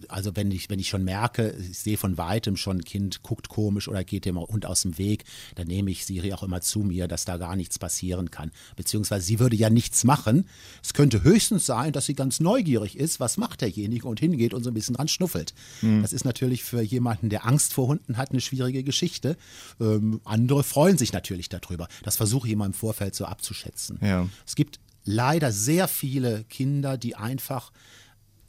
[0.08, 3.50] also wenn ich, wenn ich schon merke, ich sehe von weitem schon, ein Kind guckt
[3.50, 5.26] komisch oder geht dem Hund aus dem Weg,
[5.56, 8.52] dann nehme ich Siri auch immer zu mir, dass da gar nichts passieren kann.
[8.76, 10.46] Beziehungsweise sie würde ja nichts machen.
[10.84, 14.64] Es könnte höchstens sein, dass sie ganz neugierig ist, was macht derjenige und hingeht und
[14.64, 15.54] so ein bisschen dran schnuffelt.
[15.82, 16.02] Mhm.
[16.02, 19.38] Das ist natürlich für jemanden, der Angst vor Hunden hat, eine schwierige Geschichte.
[19.80, 21.88] Ähm, andere freuen sich natürlich darüber.
[22.04, 24.00] Das versuche ich immer im Vorfeld so abzuschätzen.
[24.02, 24.28] Ja.
[24.46, 27.72] Es gibt leider sehr viele Kinder, die einfach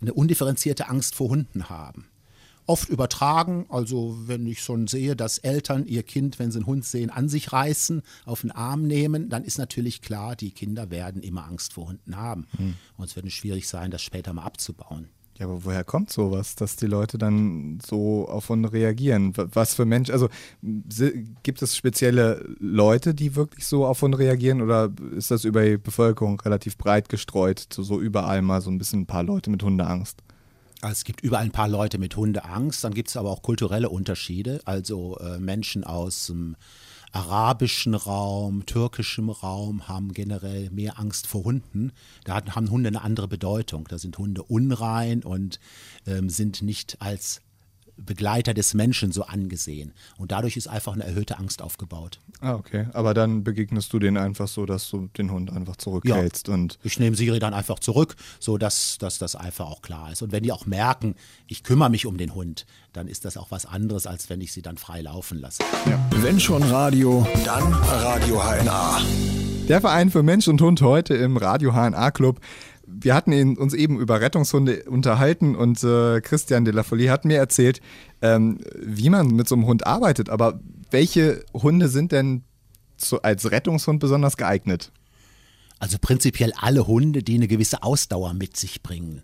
[0.01, 2.07] eine undifferenzierte Angst vor Hunden haben.
[2.67, 6.85] Oft übertragen, also wenn ich schon sehe, dass Eltern ihr Kind, wenn sie einen Hund
[6.85, 11.23] sehen, an sich reißen, auf den Arm nehmen, dann ist natürlich klar, die Kinder werden
[11.23, 12.47] immer Angst vor Hunden haben.
[12.57, 12.75] Hm.
[12.97, 15.09] Und es wird schwierig sein, das später mal abzubauen.
[15.41, 19.33] Ja, aber woher kommt sowas, dass die Leute dann so auf Hunde reagieren?
[19.55, 20.29] Was für Menschen, also
[21.43, 25.79] gibt es spezielle Leute, die wirklich so auf Hunde reagieren oder ist das über die
[25.79, 30.19] Bevölkerung relativ breit gestreut, so überall mal so ein bisschen ein paar Leute mit Hundeangst?
[30.83, 33.89] Also es gibt überall ein paar Leute mit Hundeangst, dann gibt es aber auch kulturelle
[33.89, 36.55] Unterschiede, also äh, Menschen aus dem
[37.13, 41.93] arabischen Raum, türkischem Raum haben generell mehr Angst vor Hunden.
[42.25, 43.87] Da haben Hunde eine andere Bedeutung.
[43.89, 45.61] Da sind Hunde unrein und
[46.07, 47.43] ähm, sind nicht als
[48.05, 49.93] Begleiter des Menschen so angesehen.
[50.19, 52.21] Und dadurch ist einfach eine erhöhte Angst aufgebaut.
[52.41, 52.87] Ah, okay.
[52.93, 56.49] Aber dann begegnest du denen einfach so, dass du den Hund einfach zurückhältst.
[56.49, 56.55] Ja.
[56.55, 60.23] Und ich nehme Siri dann einfach zurück, sodass dass das einfach auch klar ist.
[60.23, 61.15] Und wenn die auch merken,
[61.47, 64.53] ich kümmere mich um den Hund, dann ist das auch was anderes, als wenn ich
[64.53, 65.63] sie dann frei laufen lasse.
[65.89, 65.99] Ja.
[66.17, 69.01] Wenn schon Radio, dann Radio HNA.
[69.69, 72.41] Der Verein für Mensch und Hund heute im Radio HNA Club
[72.93, 77.25] wir hatten ihn, uns eben über Rettungshunde unterhalten und äh, Christian de la Folie hat
[77.25, 77.81] mir erzählt,
[78.23, 80.29] ähm, wie man mit so einem Hund arbeitet.
[80.29, 80.61] Aber
[80.91, 82.43] welche Hunde sind denn
[82.97, 84.93] zu, als Rettungshund besonders geeignet?
[85.79, 89.23] Also prinzipiell alle Hunde, die eine gewisse Ausdauer mit sich bringen.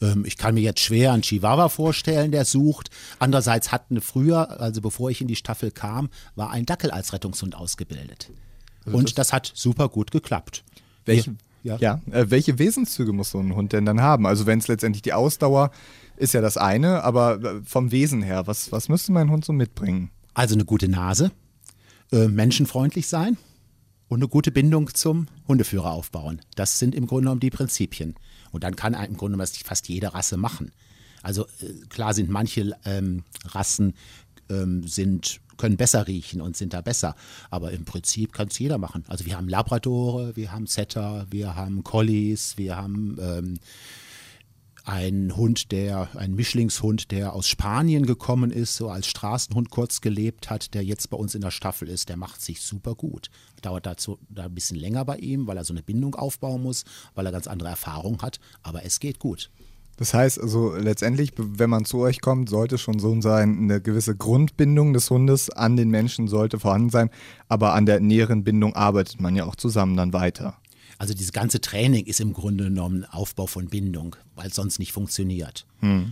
[0.00, 2.90] Ähm, ich kann mir jetzt schwer einen Chihuahua vorstellen, der sucht.
[3.18, 7.54] Andererseits hatten früher, also bevor ich in die Staffel kam, war ein Dackel als Rettungshund
[7.54, 8.30] ausgebildet.
[8.84, 10.64] Also und das, das, hat super gut geklappt.
[11.04, 11.76] Welche, ja.
[11.76, 12.00] ja.
[12.10, 14.26] Äh, welche Wesenszüge muss so ein Hund denn dann haben?
[14.26, 15.70] Also wenn es letztendlich die Ausdauer
[16.16, 19.52] ist ja das eine, aber äh, vom Wesen her, was, was müsste mein Hund so
[19.52, 20.10] mitbringen?
[20.34, 21.30] Also eine gute Nase,
[22.12, 23.36] äh, menschenfreundlich sein
[24.08, 26.40] und eine gute Bindung zum Hundeführer aufbauen.
[26.54, 28.14] Das sind im Grunde genommen die Prinzipien.
[28.50, 30.72] Und dann kann im Grunde genommen fast jede Rasse machen.
[31.22, 33.94] Also äh, klar sind manche ähm, Rassen
[34.50, 37.14] ähm, sind können besser riechen und sind da besser.
[37.50, 39.04] Aber im Prinzip kann es jeder machen.
[39.06, 43.58] Also wir haben Labradore, wir haben Setter, wir haben Collies, wir haben ähm,
[44.84, 50.50] einen Hund, der, ein Mischlingshund, der aus Spanien gekommen ist, so als Straßenhund kurz gelebt
[50.50, 53.30] hat, der jetzt bei uns in der Staffel ist, der macht sich super gut.
[53.60, 56.84] Dauert dazu da ein bisschen länger bei ihm, weil er so eine Bindung aufbauen muss,
[57.14, 59.50] weil er ganz andere Erfahrung hat, aber es geht gut.
[59.96, 64.16] Das heißt also letztendlich, wenn man zu euch kommt, sollte schon so sein, eine gewisse
[64.16, 67.10] Grundbindung des Hundes an den Menschen sollte vorhanden sein,
[67.48, 70.56] aber an der näheren Bindung arbeitet man ja auch zusammen dann weiter.
[70.98, 74.92] Also dieses ganze Training ist im Grunde genommen Aufbau von Bindung, weil es sonst nicht
[74.92, 75.66] funktioniert.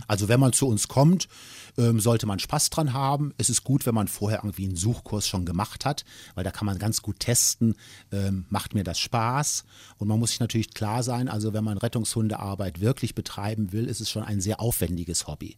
[0.07, 1.29] Also wenn man zu uns kommt,
[1.77, 3.33] ähm, sollte man Spaß dran haben.
[3.37, 6.05] Es ist gut, wenn man vorher irgendwie einen Suchkurs schon gemacht hat,
[6.35, 7.75] weil da kann man ganz gut testen,
[8.11, 9.63] ähm, macht mir das Spaß.
[9.97, 14.01] Und man muss sich natürlich klar sein, also wenn man Rettungshundearbeit wirklich betreiben will, ist
[14.01, 15.57] es schon ein sehr aufwendiges Hobby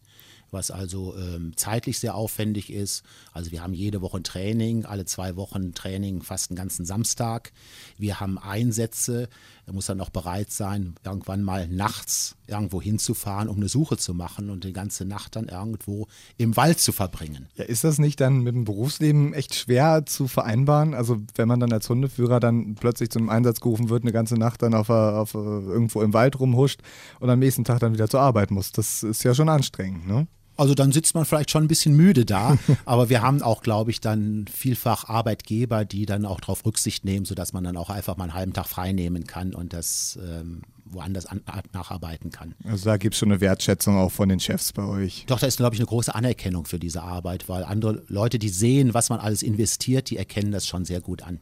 [0.54, 3.02] was also ähm, zeitlich sehr aufwendig ist.
[3.32, 7.52] Also wir haben jede Woche ein Training, alle zwei Wochen Training, fast einen ganzen Samstag.
[7.98, 9.28] Wir haben Einsätze,
[9.66, 14.12] da muss dann auch bereit sein, irgendwann mal nachts irgendwo hinzufahren, um eine Suche zu
[14.12, 16.06] machen und die ganze Nacht dann irgendwo
[16.36, 17.48] im Wald zu verbringen.
[17.54, 20.94] Ja, ist das nicht dann mit dem Berufsleben echt schwer zu vereinbaren?
[20.94, 24.34] Also wenn man dann als Hundeführer dann plötzlich zu einem Einsatz gerufen wird, eine ganze
[24.34, 26.80] Nacht dann auf, auf irgendwo im Wald rumhuscht
[27.20, 28.72] und am nächsten Tag dann wieder zur Arbeit muss.
[28.72, 30.26] Das ist ja schon anstrengend, ne?
[30.56, 33.90] Also dann sitzt man vielleicht schon ein bisschen müde da, aber wir haben auch, glaube
[33.90, 38.16] ich, dann vielfach Arbeitgeber, die dann auch darauf Rücksicht nehmen, sodass man dann auch einfach
[38.16, 41.42] mal einen halben Tag frei nehmen kann und das ähm, woanders an,
[41.72, 42.54] nacharbeiten kann.
[42.64, 45.24] Also da gibt es schon eine Wertschätzung auch von den Chefs bei euch.
[45.26, 48.48] Doch, da ist, glaube ich, eine große Anerkennung für diese Arbeit, weil andere Leute, die
[48.48, 51.40] sehen, was man alles investiert, die erkennen das schon sehr gut an.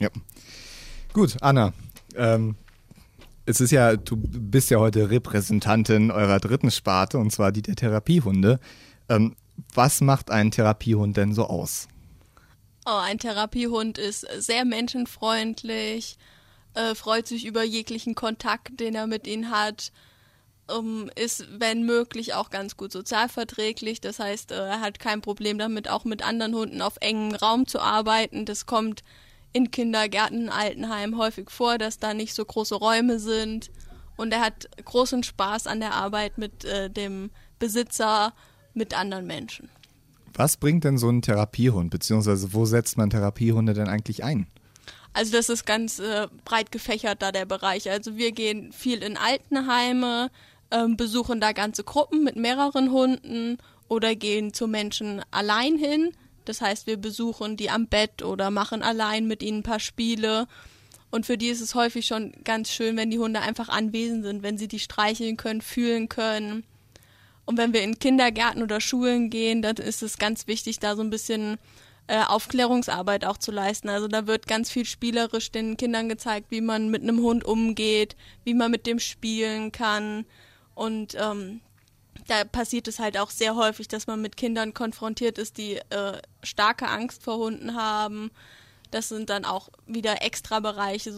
[0.00, 0.08] Ja.
[1.12, 1.72] Gut, Anna.
[2.14, 2.56] Ähm,
[3.50, 7.76] es ist ja, du bist ja heute Repräsentantin eurer dritten Sparte und zwar die der
[7.76, 8.60] Therapiehunde.
[9.08, 9.36] Ähm,
[9.74, 11.88] was macht ein Therapiehund denn so aus?
[12.86, 16.16] Oh, ein Therapiehund ist sehr menschenfreundlich,
[16.74, 19.92] äh, freut sich über jeglichen Kontakt, den er mit ihnen hat,
[20.70, 24.00] ähm, ist, wenn möglich, auch ganz gut sozialverträglich.
[24.00, 27.66] Das heißt, äh, er hat kein Problem damit, auch mit anderen Hunden auf engem Raum
[27.66, 28.46] zu arbeiten.
[28.46, 29.02] Das kommt
[29.52, 33.70] in Kindergärten, Altenheimen häufig vor, dass da nicht so große Räume sind.
[34.16, 38.32] Und er hat großen Spaß an der Arbeit mit äh, dem Besitzer,
[38.74, 39.68] mit anderen Menschen.
[40.34, 44.46] Was bringt denn so ein Therapiehund, beziehungsweise wo setzt man Therapiehunde denn eigentlich ein?
[45.12, 47.90] Also das ist ganz äh, breit gefächert da der Bereich.
[47.90, 50.30] Also wir gehen viel in Altenheime,
[50.70, 56.12] ähm, besuchen da ganze Gruppen mit mehreren Hunden oder gehen zu Menschen allein hin.
[56.44, 60.46] Das heißt, wir besuchen die am Bett oder machen allein mit ihnen ein paar Spiele.
[61.10, 64.42] Und für die ist es häufig schon ganz schön, wenn die Hunde einfach anwesend sind,
[64.42, 66.64] wenn sie die streicheln können, fühlen können.
[67.44, 71.02] Und wenn wir in Kindergärten oder Schulen gehen, dann ist es ganz wichtig, da so
[71.02, 71.58] ein bisschen
[72.06, 73.88] äh, Aufklärungsarbeit auch zu leisten.
[73.88, 78.16] Also da wird ganz viel spielerisch den Kindern gezeigt, wie man mit einem Hund umgeht,
[78.44, 80.26] wie man mit dem spielen kann.
[80.74, 81.60] Und ähm,
[82.26, 86.18] da passiert es halt auch sehr häufig, dass man mit Kindern konfrontiert ist, die äh,
[86.42, 88.30] starke Angst vor Hunden haben.
[88.90, 91.12] Das sind dann auch wieder extra Bereiche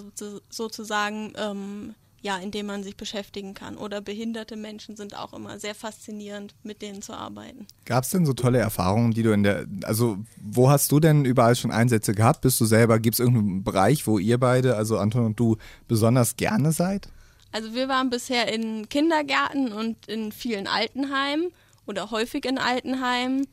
[0.51, 3.77] sozusagen, ähm, ja, in denen man sich beschäftigen kann.
[3.77, 7.67] Oder behinderte Menschen sind auch immer sehr faszinierend, mit denen zu arbeiten.
[7.85, 11.25] Gab es denn so tolle Erfahrungen, die du in der, also wo hast du denn
[11.25, 12.43] überall schon Einsätze gehabt?
[12.43, 15.57] Bist du selber, gibt es irgendeinen Bereich, wo ihr beide, also Anton und du,
[15.89, 17.09] besonders gerne seid?
[17.53, 21.53] Also wir waren bisher in Kindergärten und in vielen Altenheimen
[21.87, 23.47] oder häufig in Altenheimen.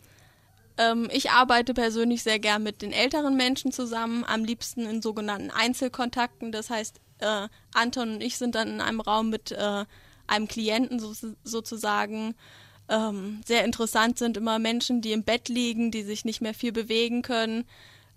[0.77, 5.51] Ähm, ich arbeite persönlich sehr gern mit den älteren Menschen zusammen, am liebsten in sogenannten
[5.51, 6.53] Einzelkontakten.
[6.53, 9.85] Das heißt, äh, Anton und ich sind dann in einem Raum mit äh,
[10.27, 12.35] einem Klienten so, sozusagen.
[12.87, 16.71] Ähm, sehr interessant sind immer Menschen, die im Bett liegen, die sich nicht mehr viel
[16.71, 17.65] bewegen können,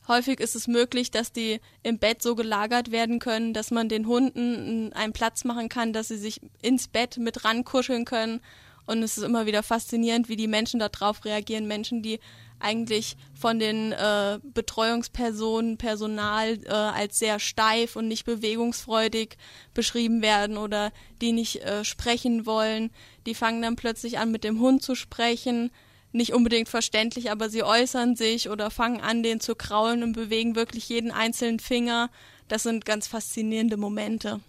[0.08, 4.06] Häufig ist es möglich, dass die im Bett so gelagert werden können, dass man den
[4.06, 8.40] Hunden einen Platz machen kann, dass sie sich ins Bett mit rankuscheln können.
[8.84, 11.68] Und es ist immer wieder faszinierend, wie die Menschen darauf reagieren.
[11.68, 12.18] Menschen, die
[12.58, 19.36] eigentlich von den äh, Betreuungspersonen, Personal äh, als sehr steif und nicht bewegungsfreudig
[19.74, 22.90] beschrieben werden oder die nicht äh, sprechen wollen,
[23.26, 25.70] die fangen dann plötzlich an, mit dem Hund zu sprechen
[26.12, 30.54] nicht unbedingt verständlich, aber sie äußern sich oder fangen an, den zu kraulen und bewegen
[30.54, 32.10] wirklich jeden einzelnen Finger.
[32.48, 34.40] Das sind ganz faszinierende Momente.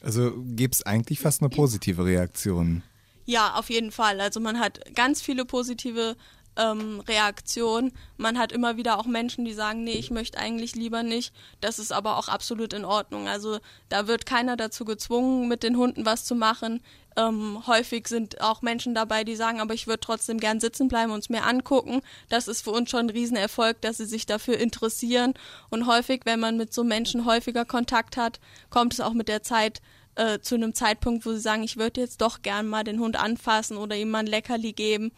[0.00, 2.82] Also gibt es eigentlich fast eine positive Reaktion?
[3.24, 4.20] Ja, auf jeden Fall.
[4.20, 6.16] Also man hat ganz viele positive
[6.56, 7.92] ähm, Reaktionen.
[8.16, 11.32] Man hat immer wieder auch Menschen, die sagen, nee, ich möchte eigentlich lieber nicht.
[11.60, 13.28] Das ist aber auch absolut in Ordnung.
[13.28, 13.58] Also
[13.88, 16.82] da wird keiner dazu gezwungen, mit den Hunden was zu machen.
[17.16, 21.12] Ähm, häufig sind auch Menschen dabei, die sagen, aber ich würde trotzdem gern sitzen bleiben
[21.12, 22.02] und es mir angucken.
[22.28, 25.34] Das ist für uns schon ein Riesenerfolg, dass sie sich dafür interessieren.
[25.70, 28.40] Und häufig, wenn man mit so Menschen häufiger Kontakt hat,
[28.70, 29.82] kommt es auch mit der Zeit
[30.14, 33.16] äh, zu einem Zeitpunkt, wo sie sagen, ich würde jetzt doch gern mal den Hund
[33.16, 35.12] anfassen oder ihm mal ein Leckerli geben.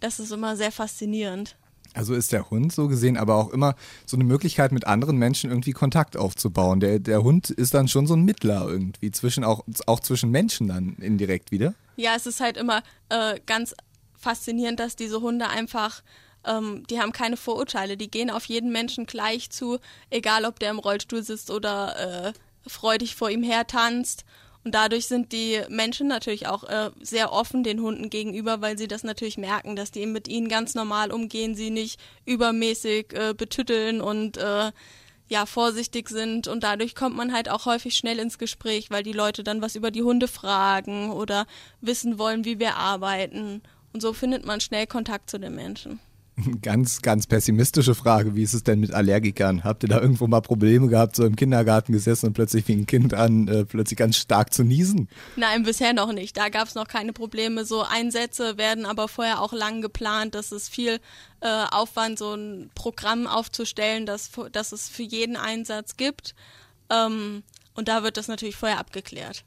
[0.00, 1.56] Das ist immer sehr faszinierend.
[1.94, 3.74] Also ist der Hund so gesehen aber auch immer
[4.06, 6.80] so eine Möglichkeit, mit anderen Menschen irgendwie Kontakt aufzubauen.
[6.80, 10.68] Der, der Hund ist dann schon so ein Mittler irgendwie, zwischen auch, auch zwischen Menschen
[10.68, 11.74] dann indirekt wieder.
[11.96, 13.74] Ja, es ist halt immer äh, ganz
[14.16, 16.02] faszinierend, dass diese Hunde einfach
[16.44, 19.78] ähm, die haben keine Vorurteile, die gehen auf jeden Menschen gleich zu,
[20.10, 22.32] egal ob der im Rollstuhl sitzt oder äh,
[22.68, 24.24] freudig vor ihm her tanzt.
[24.68, 28.86] Und dadurch sind die Menschen natürlich auch äh, sehr offen den Hunden gegenüber, weil sie
[28.86, 34.02] das natürlich merken, dass die mit ihnen ganz normal umgehen, sie nicht übermäßig äh, betütteln
[34.02, 34.70] und äh,
[35.26, 39.14] ja vorsichtig sind und dadurch kommt man halt auch häufig schnell ins Gespräch, weil die
[39.14, 41.46] Leute dann was über die Hunde fragen oder
[41.80, 43.62] wissen wollen, wie wir arbeiten
[43.94, 45.98] und so findet man schnell Kontakt zu den Menschen.
[46.62, 48.34] Ganz, ganz pessimistische Frage.
[48.34, 49.64] Wie ist es denn mit Allergikern?
[49.64, 52.86] Habt ihr da irgendwo mal Probleme gehabt, so im Kindergarten gesessen und plötzlich fing ein
[52.86, 55.08] Kind an, äh, plötzlich ganz stark zu niesen?
[55.36, 56.36] Nein, bisher noch nicht.
[56.36, 57.64] Da gab es noch keine Probleme.
[57.64, 60.34] So Einsätze werden aber vorher auch lang geplant.
[60.34, 61.00] Das ist viel
[61.40, 66.34] äh, Aufwand, so ein Programm aufzustellen, das, das es für jeden Einsatz gibt.
[66.90, 67.42] Ähm,
[67.74, 69.44] und da wird das natürlich vorher abgeklärt.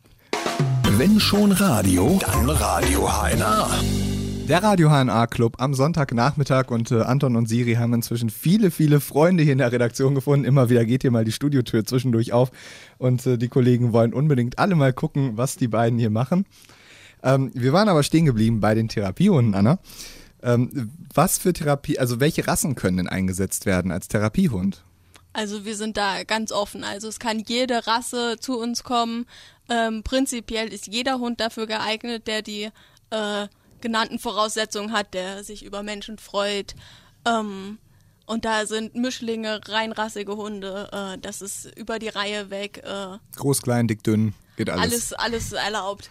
[0.83, 4.10] Wenn schon Radio, dann Radio HNA.
[4.47, 8.99] Der Radio HNA Club am Sonntagnachmittag und äh, Anton und Siri haben inzwischen viele, viele
[8.99, 10.45] Freunde hier in der Redaktion gefunden.
[10.45, 12.51] Immer wieder geht hier mal die Studiotür zwischendurch auf
[12.97, 16.45] und äh, die Kollegen wollen unbedingt alle mal gucken, was die beiden hier machen.
[17.23, 19.79] Ähm, wir waren aber stehen geblieben bei den Therapiehunden, Anna.
[20.43, 24.83] Ähm, was für Therapie, also welche Rassen können denn eingesetzt werden als Therapiehund?
[25.33, 26.83] Also wir sind da ganz offen.
[26.83, 29.25] Also es kann jede Rasse zu uns kommen.
[29.69, 32.69] Ähm, prinzipiell ist jeder Hund dafür geeignet, der die
[33.11, 33.47] äh,
[33.81, 36.75] genannten Voraussetzungen hat, der sich über Menschen freut.
[37.25, 37.77] Ähm,
[38.25, 42.81] und da sind Mischlinge, reinrassige Hunde, äh, das ist über die Reihe weg.
[42.85, 45.13] Äh, Groß, klein, dick, dünn, geht alles.
[45.13, 46.09] Alles, alles erlaubt.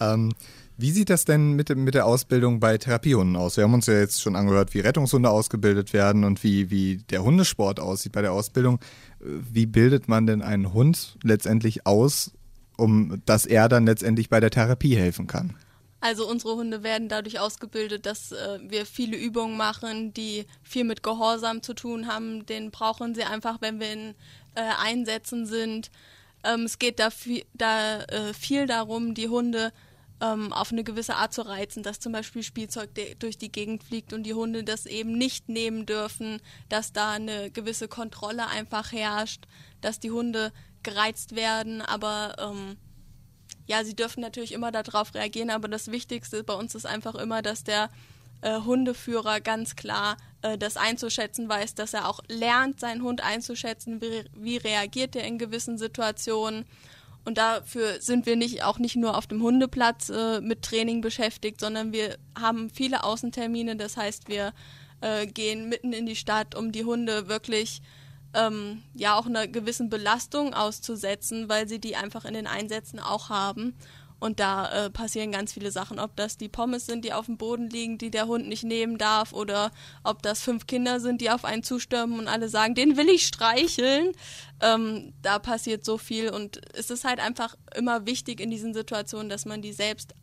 [0.00, 0.34] Ähm,
[0.78, 3.56] wie sieht das denn mit, mit der Ausbildung bei Therapiehunden aus?
[3.56, 7.24] Wir haben uns ja jetzt schon angehört, wie Rettungshunde ausgebildet werden und wie, wie der
[7.24, 8.78] Hundesport aussieht bei der Ausbildung.
[9.18, 12.32] Wie bildet man denn einen Hund letztendlich aus,
[12.76, 15.54] um dass er dann letztendlich bei der Therapie helfen kann?
[16.00, 21.02] Also unsere Hunde werden dadurch ausgebildet, dass äh, wir viele Übungen machen, die viel mit
[21.02, 22.44] Gehorsam zu tun haben.
[22.46, 24.14] Den brauchen sie einfach, wenn wir in
[24.54, 25.90] äh, Einsätzen sind.
[26.44, 29.72] Ähm, es geht da, viel, da äh, viel darum, die Hunde
[30.20, 34.12] ähm, auf eine gewisse Art zu reizen, dass zum Beispiel Spielzeug durch die Gegend fliegt
[34.12, 39.44] und die Hunde das eben nicht nehmen dürfen, dass da eine gewisse Kontrolle einfach herrscht,
[39.80, 42.76] dass die Hunde gereizt werden, aber ähm,
[43.66, 47.42] ja, sie dürfen natürlich immer darauf reagieren, aber das Wichtigste bei uns ist einfach immer,
[47.42, 47.90] dass der
[48.42, 54.00] äh, Hundeführer ganz klar äh, das einzuschätzen weiß, dass er auch lernt, seinen Hund einzuschätzen,
[54.00, 56.64] wie, wie reagiert er in gewissen Situationen.
[57.24, 61.60] Und dafür sind wir nicht auch nicht nur auf dem Hundeplatz äh, mit Training beschäftigt,
[61.60, 63.74] sondern wir haben viele Außentermine.
[63.74, 64.52] Das heißt, wir
[65.00, 67.82] äh, gehen mitten in die Stadt, um die Hunde wirklich
[68.36, 73.30] ähm, ja auch einer gewissen Belastung auszusetzen, weil sie die einfach in den Einsätzen auch
[73.30, 73.74] haben.
[74.18, 77.36] Und da äh, passieren ganz viele Sachen, ob das die Pommes sind, die auf dem
[77.36, 79.72] Boden liegen, die der Hund nicht nehmen darf, oder
[80.04, 83.26] ob das fünf Kinder sind, die auf einen zustürmen und alle sagen, den will ich
[83.26, 84.12] streicheln.
[84.62, 89.28] Ähm, da passiert so viel und es ist halt einfach immer wichtig in diesen Situationen,
[89.28, 90.14] dass man die selbst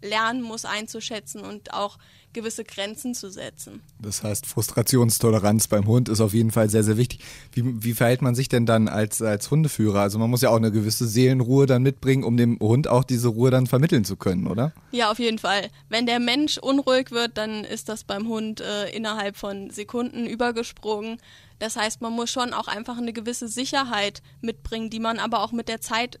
[0.00, 1.98] lernen muss einzuschätzen und auch
[2.32, 3.80] gewisse Grenzen zu setzen.
[4.00, 7.20] Das heißt, Frustrationstoleranz beim Hund ist auf jeden Fall sehr, sehr wichtig.
[7.52, 10.00] Wie, wie verhält man sich denn dann als, als Hundeführer?
[10.00, 13.28] Also man muss ja auch eine gewisse Seelenruhe dann mitbringen, um dem Hund auch diese
[13.28, 14.72] Ruhe dann vermitteln zu können, oder?
[14.90, 15.68] Ja, auf jeden Fall.
[15.88, 21.18] Wenn der Mensch unruhig wird, dann ist das beim Hund äh, innerhalb von Sekunden übergesprungen.
[21.58, 25.52] Das heißt, man muss schon auch einfach eine gewisse Sicherheit mitbringen, die man aber auch
[25.52, 26.18] mit der Zeit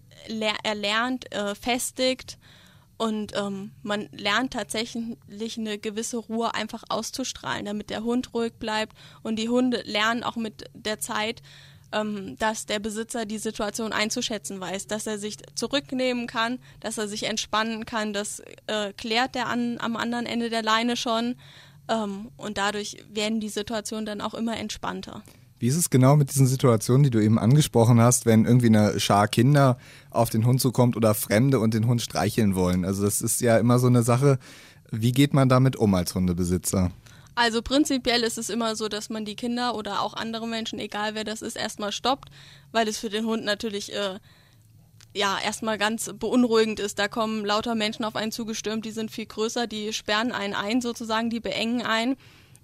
[0.62, 2.38] erlernt, äh, festigt
[2.98, 8.96] und ähm, man lernt tatsächlich eine gewisse Ruhe einfach auszustrahlen, damit der Hund ruhig bleibt.
[9.22, 11.42] Und die Hunde lernen auch mit der Zeit,
[11.92, 17.08] ähm, dass der Besitzer die Situation einzuschätzen weiß, dass er sich zurücknehmen kann, dass er
[17.08, 18.12] sich entspannen kann.
[18.12, 21.36] Das äh, klärt der an, am anderen Ende der Leine schon.
[21.88, 25.22] Ähm, und dadurch werden die Situationen dann auch immer entspannter.
[25.62, 28.98] Wie ist es genau mit diesen Situationen, die du eben angesprochen hast, wenn irgendwie eine
[28.98, 29.78] Schar Kinder
[30.10, 32.84] auf den Hund zukommt oder Fremde und den Hund streicheln wollen?
[32.84, 34.40] Also das ist ja immer so eine Sache,
[34.90, 36.90] wie geht man damit um als Hundebesitzer?
[37.36, 41.14] Also prinzipiell ist es immer so, dass man die Kinder oder auch andere Menschen, egal
[41.14, 42.30] wer das ist, erstmal stoppt,
[42.72, 44.18] weil es für den Hund natürlich äh,
[45.14, 46.98] ja erstmal ganz beunruhigend ist.
[46.98, 50.80] Da kommen lauter Menschen auf einen zugestürmt, die sind viel größer, die sperren einen ein
[50.80, 52.16] sozusagen, die beengen einen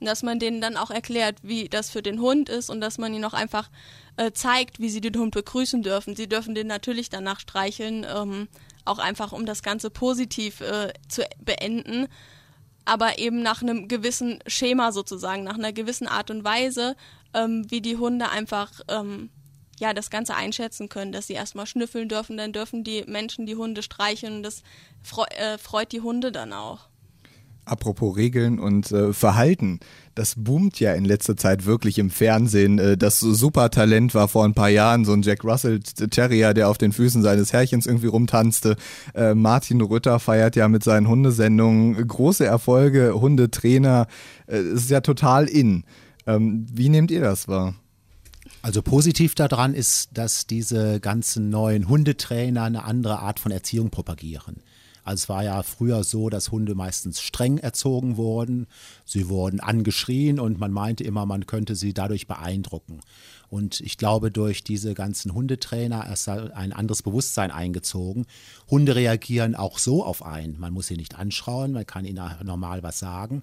[0.06, 3.12] dass man denen dann auch erklärt, wie das für den Hund ist und dass man
[3.12, 3.70] ihnen auch einfach
[4.16, 6.16] äh, zeigt, wie sie den Hund begrüßen dürfen.
[6.16, 8.48] Sie dürfen den natürlich danach streicheln, ähm,
[8.84, 12.08] auch einfach um das Ganze positiv äh, zu beenden,
[12.84, 16.96] aber eben nach einem gewissen Schema sozusagen, nach einer gewissen Art und Weise,
[17.34, 19.30] ähm, wie die Hunde einfach ähm,
[19.78, 23.56] ja das Ganze einschätzen können, dass sie erstmal schnüffeln dürfen, dann dürfen die Menschen die
[23.56, 24.62] Hunde streicheln und das
[25.02, 26.88] freu äh, freut die Hunde dann auch.
[27.68, 29.80] Apropos Regeln und äh, Verhalten.
[30.14, 32.78] Das boomt ja in letzter Zeit wirklich im Fernsehen.
[32.78, 36.78] Äh, das Supertalent war vor ein paar Jahren so ein Jack Russell Terrier, der auf
[36.78, 38.76] den Füßen seines Herrchens irgendwie rumtanzte.
[39.14, 44.06] Äh, Martin Rütter feiert ja mit seinen Hundesendungen große Erfolge, Hundetrainer.
[44.46, 45.84] Äh, es ist ja total in.
[46.26, 47.74] Ähm, wie nehmt ihr das wahr?
[48.60, 54.56] Also positiv daran ist, dass diese ganzen neuen Hundetrainer eine andere Art von Erziehung propagieren.
[55.08, 58.66] Also es war ja früher so, dass Hunde meistens streng erzogen wurden.
[59.06, 63.00] Sie wurden angeschrien und man meinte immer, man könnte sie dadurch beeindrucken.
[63.48, 68.26] Und ich glaube, durch diese ganzen Hundetrainer ist ein anderes Bewusstsein eingezogen.
[68.70, 70.60] Hunde reagieren auch so auf einen.
[70.60, 73.42] Man muss sie nicht anschauen, man kann ihnen normal was sagen.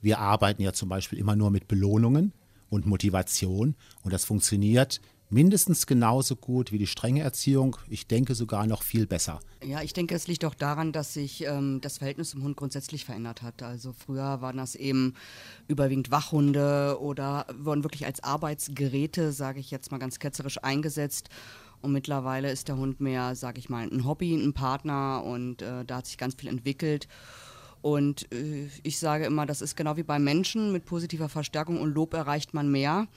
[0.00, 2.32] Wir arbeiten ja zum Beispiel immer nur mit Belohnungen
[2.70, 5.00] und Motivation und das funktioniert
[5.30, 7.76] mindestens genauso gut wie die strenge Erziehung.
[7.88, 9.40] Ich denke sogar noch viel besser.
[9.64, 13.04] Ja, ich denke, es liegt auch daran, dass sich ähm, das Verhältnis zum Hund grundsätzlich
[13.04, 13.62] verändert hat.
[13.62, 15.14] Also früher waren das eben
[15.68, 21.28] überwiegend Wachhunde oder wurden wirklich als Arbeitsgeräte, sage ich jetzt mal ganz ketzerisch, eingesetzt.
[21.80, 25.84] Und mittlerweile ist der Hund mehr, sage ich mal, ein Hobby, ein Partner und äh,
[25.84, 27.08] da hat sich ganz viel entwickelt.
[27.82, 31.92] Und äh, ich sage immer, das ist genau wie bei Menschen, mit positiver Verstärkung und
[31.92, 33.08] Lob erreicht man mehr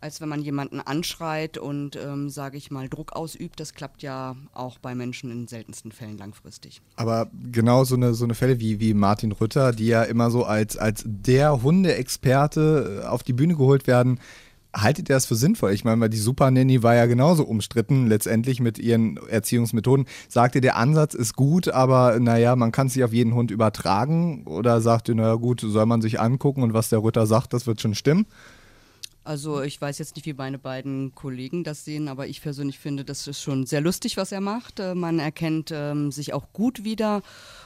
[0.00, 3.60] als wenn man jemanden anschreit und, ähm, sage ich mal, Druck ausübt.
[3.60, 6.80] Das klappt ja auch bei Menschen in seltensten Fällen langfristig.
[6.96, 10.44] Aber genau so eine, so eine Fälle wie, wie Martin Rütter, die ja immer so
[10.44, 14.20] als, als der Hundeexperte äh, auf die Bühne geholt werden,
[14.72, 15.72] Haltet ihr das für sinnvoll?
[15.72, 20.06] Ich meine, die Super Nanny war ja genauso umstritten, letztendlich mit ihren Erziehungsmethoden.
[20.28, 23.50] Sagt ihr, der Ansatz ist gut, aber naja, man kann es sich auf jeden Hund
[23.50, 24.46] übertragen?
[24.46, 27.66] Oder sagt ihr, naja gut, soll man sich angucken und was der Rütter sagt, das
[27.66, 28.26] wird schon stimmen?
[29.22, 33.04] Also ich weiß jetzt nicht, wie meine beiden Kollegen das sehen, aber ich persönlich finde,
[33.04, 34.80] das ist schon sehr lustig, was er macht.
[34.80, 37.22] Äh, man erkennt ähm, sich auch gut wieder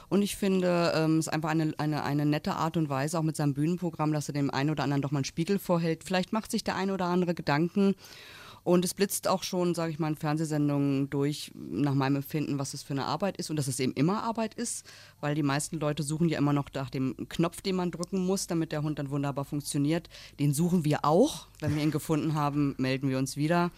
[0.09, 3.23] und ich finde, es ähm, ist einfach eine, eine, eine nette Art und Weise, auch
[3.23, 6.03] mit seinem Bühnenprogramm, dass er dem einen oder anderen doch mal einen Spiegel vorhält.
[6.03, 7.95] Vielleicht macht sich der eine oder andere Gedanken
[8.65, 12.73] und es blitzt auch schon, sage ich mal, in Fernsehsendungen durch, nach meinem Empfinden, was
[12.73, 14.87] es für eine Arbeit ist und dass es eben immer Arbeit ist,
[15.21, 18.47] weil die meisten Leute suchen ja immer noch nach dem Knopf, den man drücken muss,
[18.47, 20.09] damit der Hund dann wunderbar funktioniert.
[20.39, 21.47] Den suchen wir auch.
[21.59, 23.69] Wenn wir ihn gefunden haben, melden wir uns wieder.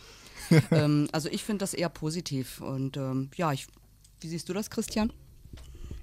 [0.71, 3.67] ähm, also ich finde das eher positiv und ähm, ja, ich,
[4.21, 5.11] wie siehst du das, Christian?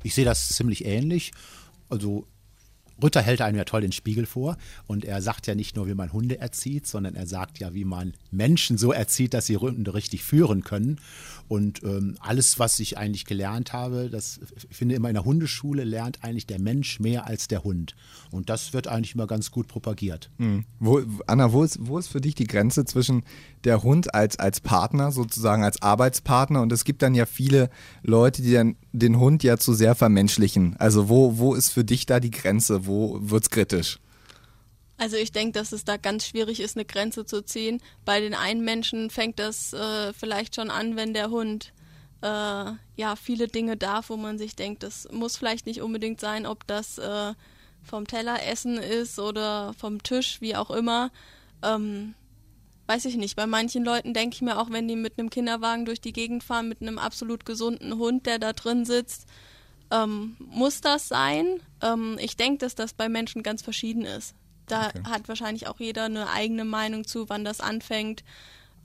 [0.03, 1.32] Ich sehe das ziemlich ähnlich.
[1.89, 2.26] Also
[3.03, 5.95] Rütter hält einem ja toll den Spiegel vor und er sagt ja nicht nur, wie
[5.95, 9.95] man Hunde erzieht, sondern er sagt ja, wie man Menschen so erzieht, dass sie Hunde
[9.95, 11.01] richtig führen können.
[11.47, 14.41] Und ähm, alles, was ich eigentlich gelernt habe, das
[14.71, 17.95] ich finde immer in der Hundeschule lernt eigentlich der Mensch mehr als der Hund.
[18.31, 20.31] Und das wird eigentlich immer ganz gut propagiert.
[20.39, 20.65] Mhm.
[20.81, 23.25] Wo, Anna, wo ist, wo ist für dich die Grenze zwischen
[23.65, 26.63] der Hund als, als Partner, sozusagen als Arbeitspartner?
[26.63, 27.71] Und es gibt dann ja viele
[28.03, 30.77] Leute, die dann den Hund ja zu sehr vermenschlichen.
[30.79, 32.84] Also wo, wo ist für dich da die Grenze?
[32.87, 33.99] Wo wird es kritisch?
[34.97, 37.80] Also ich denke, dass es da ganz schwierig ist, eine Grenze zu ziehen.
[38.05, 41.72] Bei den einen Menschen fängt das äh, vielleicht schon an, wenn der Hund
[42.22, 42.26] äh,
[42.97, 46.66] ja viele Dinge darf, wo man sich denkt, das muss vielleicht nicht unbedingt sein, ob
[46.66, 47.35] das äh,
[47.82, 51.11] vom Teller essen ist oder vom Tisch, wie auch immer.
[51.62, 52.14] Ähm,
[52.87, 53.37] weiß ich nicht.
[53.37, 56.45] Bei manchen Leuten denke ich mir auch, wenn die mit einem Kinderwagen durch die Gegend
[56.45, 59.26] fahren, mit einem absolut gesunden Hund, der da drin sitzt,
[59.91, 61.61] ähm, muss das sein?
[61.82, 64.35] Ähm, ich denke, dass das bei Menschen ganz verschieden ist.
[64.66, 65.01] Da okay.
[65.05, 68.24] hat wahrscheinlich auch jeder eine eigene Meinung zu, wann das anfängt.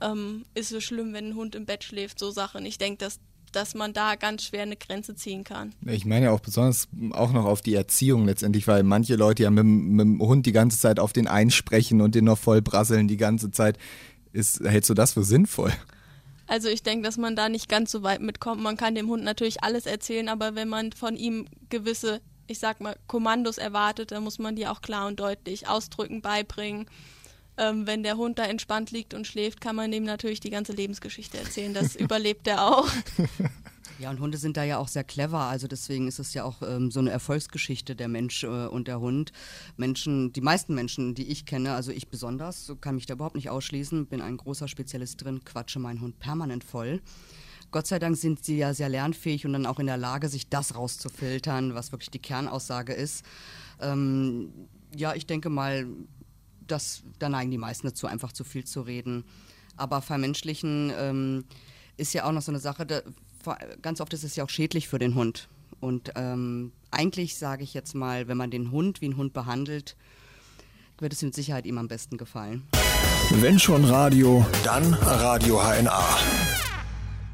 [0.01, 2.65] Ähm, ist es schlimm, wenn ein Hund im Bett schläft, so Sachen.
[2.65, 3.19] Ich denke, dass,
[3.51, 5.73] dass man da ganz schwer eine Grenze ziehen kann.
[5.85, 9.51] Ich meine ja auch besonders auch noch auf die Erziehung letztendlich, weil manche Leute ja
[9.51, 13.07] mit, mit dem Hund die ganze Zeit auf den einsprechen und den noch voll brasseln
[13.07, 13.77] die ganze Zeit.
[14.31, 15.73] Ist, hältst du das für sinnvoll?
[16.49, 18.61] Also ich denke, dass man da nicht ganz so weit mitkommt.
[18.61, 22.81] Man kann dem Hund natürlich alles erzählen, aber wenn man von ihm gewisse ich sag
[22.81, 26.87] mal, Kommandos erwartet, dann muss man die auch klar und deutlich ausdrücken, beibringen.
[27.57, 30.73] Ähm, wenn der Hund da entspannt liegt und schläft, kann man dem natürlich die ganze
[30.73, 31.73] Lebensgeschichte erzählen.
[31.73, 32.89] Das überlebt er auch.
[33.97, 35.39] Ja, und Hunde sind da ja auch sehr clever.
[35.39, 38.99] Also deswegen ist es ja auch ähm, so eine Erfolgsgeschichte der Mensch äh, und der
[38.99, 39.31] Hund.
[39.77, 43.35] Menschen, die meisten Menschen, die ich kenne, also ich besonders, so kann mich da überhaupt
[43.35, 47.01] nicht ausschließen, bin ein großer Spezialist drin, quatsche meinen Hund permanent voll.
[47.71, 50.49] Gott sei Dank sind sie ja sehr lernfähig und dann auch in der Lage, sich
[50.49, 53.23] das rauszufiltern, was wirklich die Kernaussage ist.
[53.79, 54.51] Ähm,
[54.95, 55.87] ja, ich denke mal,
[56.65, 59.23] dass, da neigen die meisten dazu, einfach zu viel zu reden.
[59.77, 61.45] Aber vermenschlichen ähm,
[61.97, 63.01] ist ja auch noch so eine Sache, da,
[63.81, 65.47] ganz oft ist es ja auch schädlich für den Hund.
[65.79, 69.95] Und ähm, eigentlich sage ich jetzt mal, wenn man den Hund wie einen Hund behandelt,
[70.99, 72.63] wird es mit Sicherheit ihm am besten gefallen.
[73.31, 76.03] Wenn schon Radio, dann Radio HNA.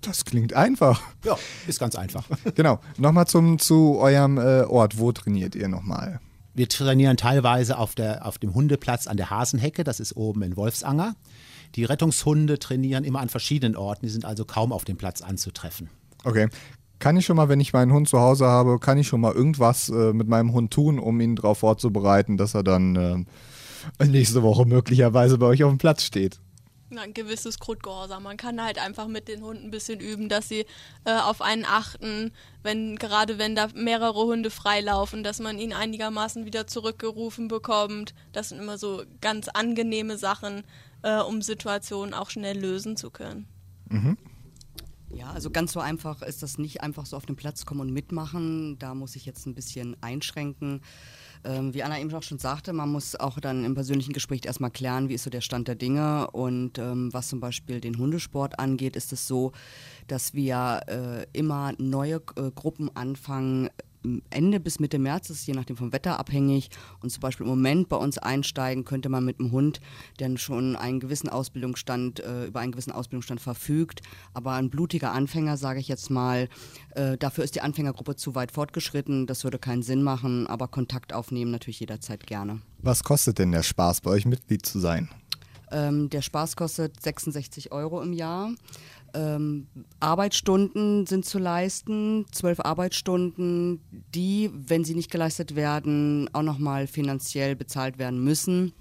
[0.00, 1.02] Das klingt einfach.
[1.24, 1.36] Ja,
[1.66, 2.26] ist ganz einfach.
[2.54, 2.80] genau.
[2.96, 4.98] Nochmal zum, zu eurem äh, Ort.
[4.98, 6.20] Wo trainiert ihr nochmal?
[6.54, 10.56] Wir trainieren teilweise auf, der, auf dem Hundeplatz an der Hasenhecke, das ist oben in
[10.56, 11.14] Wolfsanger.
[11.76, 15.88] Die Rettungshunde trainieren immer an verschiedenen Orten, die sind also kaum auf dem Platz anzutreffen.
[16.24, 16.48] Okay.
[16.98, 19.32] Kann ich schon mal, wenn ich meinen Hund zu Hause habe, kann ich schon mal
[19.32, 23.26] irgendwas äh, mit meinem Hund tun, um ihn darauf vorzubereiten, dass er dann
[23.98, 26.40] äh, nächste Woche möglicherweise bei euch auf dem Platz steht?
[26.98, 28.22] Ein gewisses Grundgehorsam.
[28.22, 30.66] Man kann halt einfach mit den Hunden ein bisschen üben, dass sie
[31.04, 32.32] äh, auf einen achten,
[32.62, 38.14] wenn gerade wenn da mehrere Hunde freilaufen, dass man ihn einigermaßen wieder zurückgerufen bekommt.
[38.32, 40.64] Das sind immer so ganz angenehme Sachen,
[41.02, 43.46] äh, um Situationen auch schnell lösen zu können.
[43.88, 44.16] Mhm.
[45.12, 47.92] Ja, also ganz so einfach ist das nicht einfach so auf den Platz kommen und
[47.92, 48.78] mitmachen.
[48.78, 50.82] Da muss ich jetzt ein bisschen einschränken.
[51.44, 54.70] Ähm, wie Anna eben auch schon sagte, man muss auch dann im persönlichen Gespräch erstmal
[54.70, 56.30] klären, wie ist so der Stand der Dinge.
[56.30, 59.52] Und ähm, was zum Beispiel den Hundesport angeht, ist es so,
[60.06, 63.70] dass wir äh, immer neue äh, Gruppen anfangen,
[64.30, 66.70] Ende bis Mitte März, ist je nachdem vom Wetter abhängig.
[67.00, 69.80] Und zum Beispiel im Moment bei uns einsteigen könnte man mit einem Hund,
[70.18, 74.02] der schon einen gewissen Ausbildungsstand, äh, über einen gewissen Ausbildungsstand verfügt.
[74.32, 76.48] Aber ein blutiger Anfänger, sage ich jetzt mal,
[76.94, 79.26] äh, dafür ist die Anfängergruppe zu weit fortgeschritten.
[79.26, 82.60] Das würde keinen Sinn machen, aber Kontakt aufnehmen natürlich jederzeit gerne.
[82.78, 85.08] Was kostet denn der Spaß, bei euch Mitglied zu sein?
[85.70, 88.50] Ähm, der Spaß kostet 66 Euro im Jahr.
[89.14, 89.66] Ähm,
[90.00, 93.80] Arbeitsstunden sind zu leisten, zwölf Arbeitsstunden,
[94.14, 98.72] die, wenn sie nicht geleistet werden, auch nochmal finanziell bezahlt werden müssen.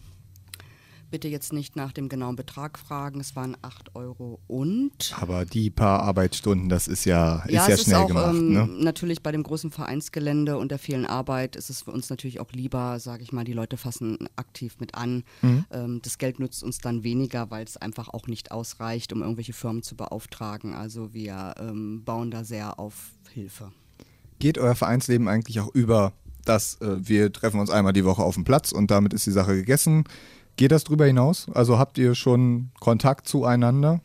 [1.11, 5.15] Bitte jetzt nicht nach dem genauen Betrag fragen, es waren 8 Euro und.
[5.19, 8.35] Aber die paar Arbeitsstunden, das ist ja, ist ja, ja es schnell ist auch, gemacht.
[8.35, 8.69] Ähm, ne?
[8.79, 12.51] Natürlich bei dem großen Vereinsgelände und der vielen Arbeit ist es für uns natürlich auch
[12.51, 15.23] lieber, sage ich mal, die Leute fassen aktiv mit an.
[15.41, 15.65] Mhm.
[15.71, 19.53] Ähm, das Geld nützt uns dann weniger, weil es einfach auch nicht ausreicht, um irgendwelche
[19.53, 20.73] Firmen zu beauftragen.
[20.75, 23.71] Also wir ähm, bauen da sehr auf Hilfe.
[24.37, 26.13] Geht euer Vereinsleben eigentlich auch über
[26.45, 29.31] das, äh, wir treffen uns einmal die Woche auf dem Platz und damit ist die
[29.31, 30.03] Sache gegessen?
[30.59, 31.47] Geht das darüber hinaus?
[31.53, 34.01] Also habt ihr schon Kontakt zueinander?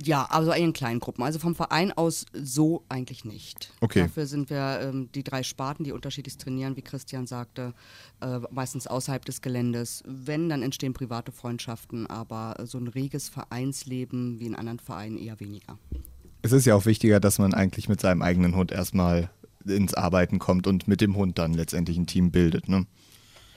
[0.00, 1.24] Ja, also in kleinen Gruppen.
[1.24, 3.72] Also vom Verein aus so eigentlich nicht.
[3.80, 4.02] Okay.
[4.02, 7.74] Dafür sind wir ähm, die drei Sparten, die unterschiedlich trainieren, wie Christian sagte,
[8.20, 10.04] äh, meistens außerhalb des Geländes.
[10.06, 15.40] Wenn, dann entstehen private Freundschaften, aber so ein reges Vereinsleben wie in anderen Vereinen eher
[15.40, 15.80] weniger.
[16.42, 19.30] Es ist ja auch wichtiger, dass man eigentlich mit seinem eigenen Hund erstmal
[19.66, 22.68] ins Arbeiten kommt und mit dem Hund dann letztendlich ein Team bildet.
[22.68, 22.86] Ne?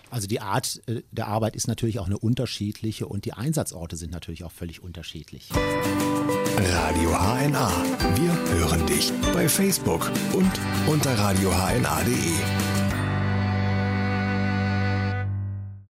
[0.10, 4.12] Also die Art äh, der Arbeit ist natürlich auch eine unterschiedliche und die Einsatzorte sind
[4.12, 5.49] natürlich auch völlig unterschiedlich.
[5.53, 7.72] Radio HNA.
[8.16, 10.51] Wir hören dich bei Facebook und
[10.88, 12.76] unter radiohna.de.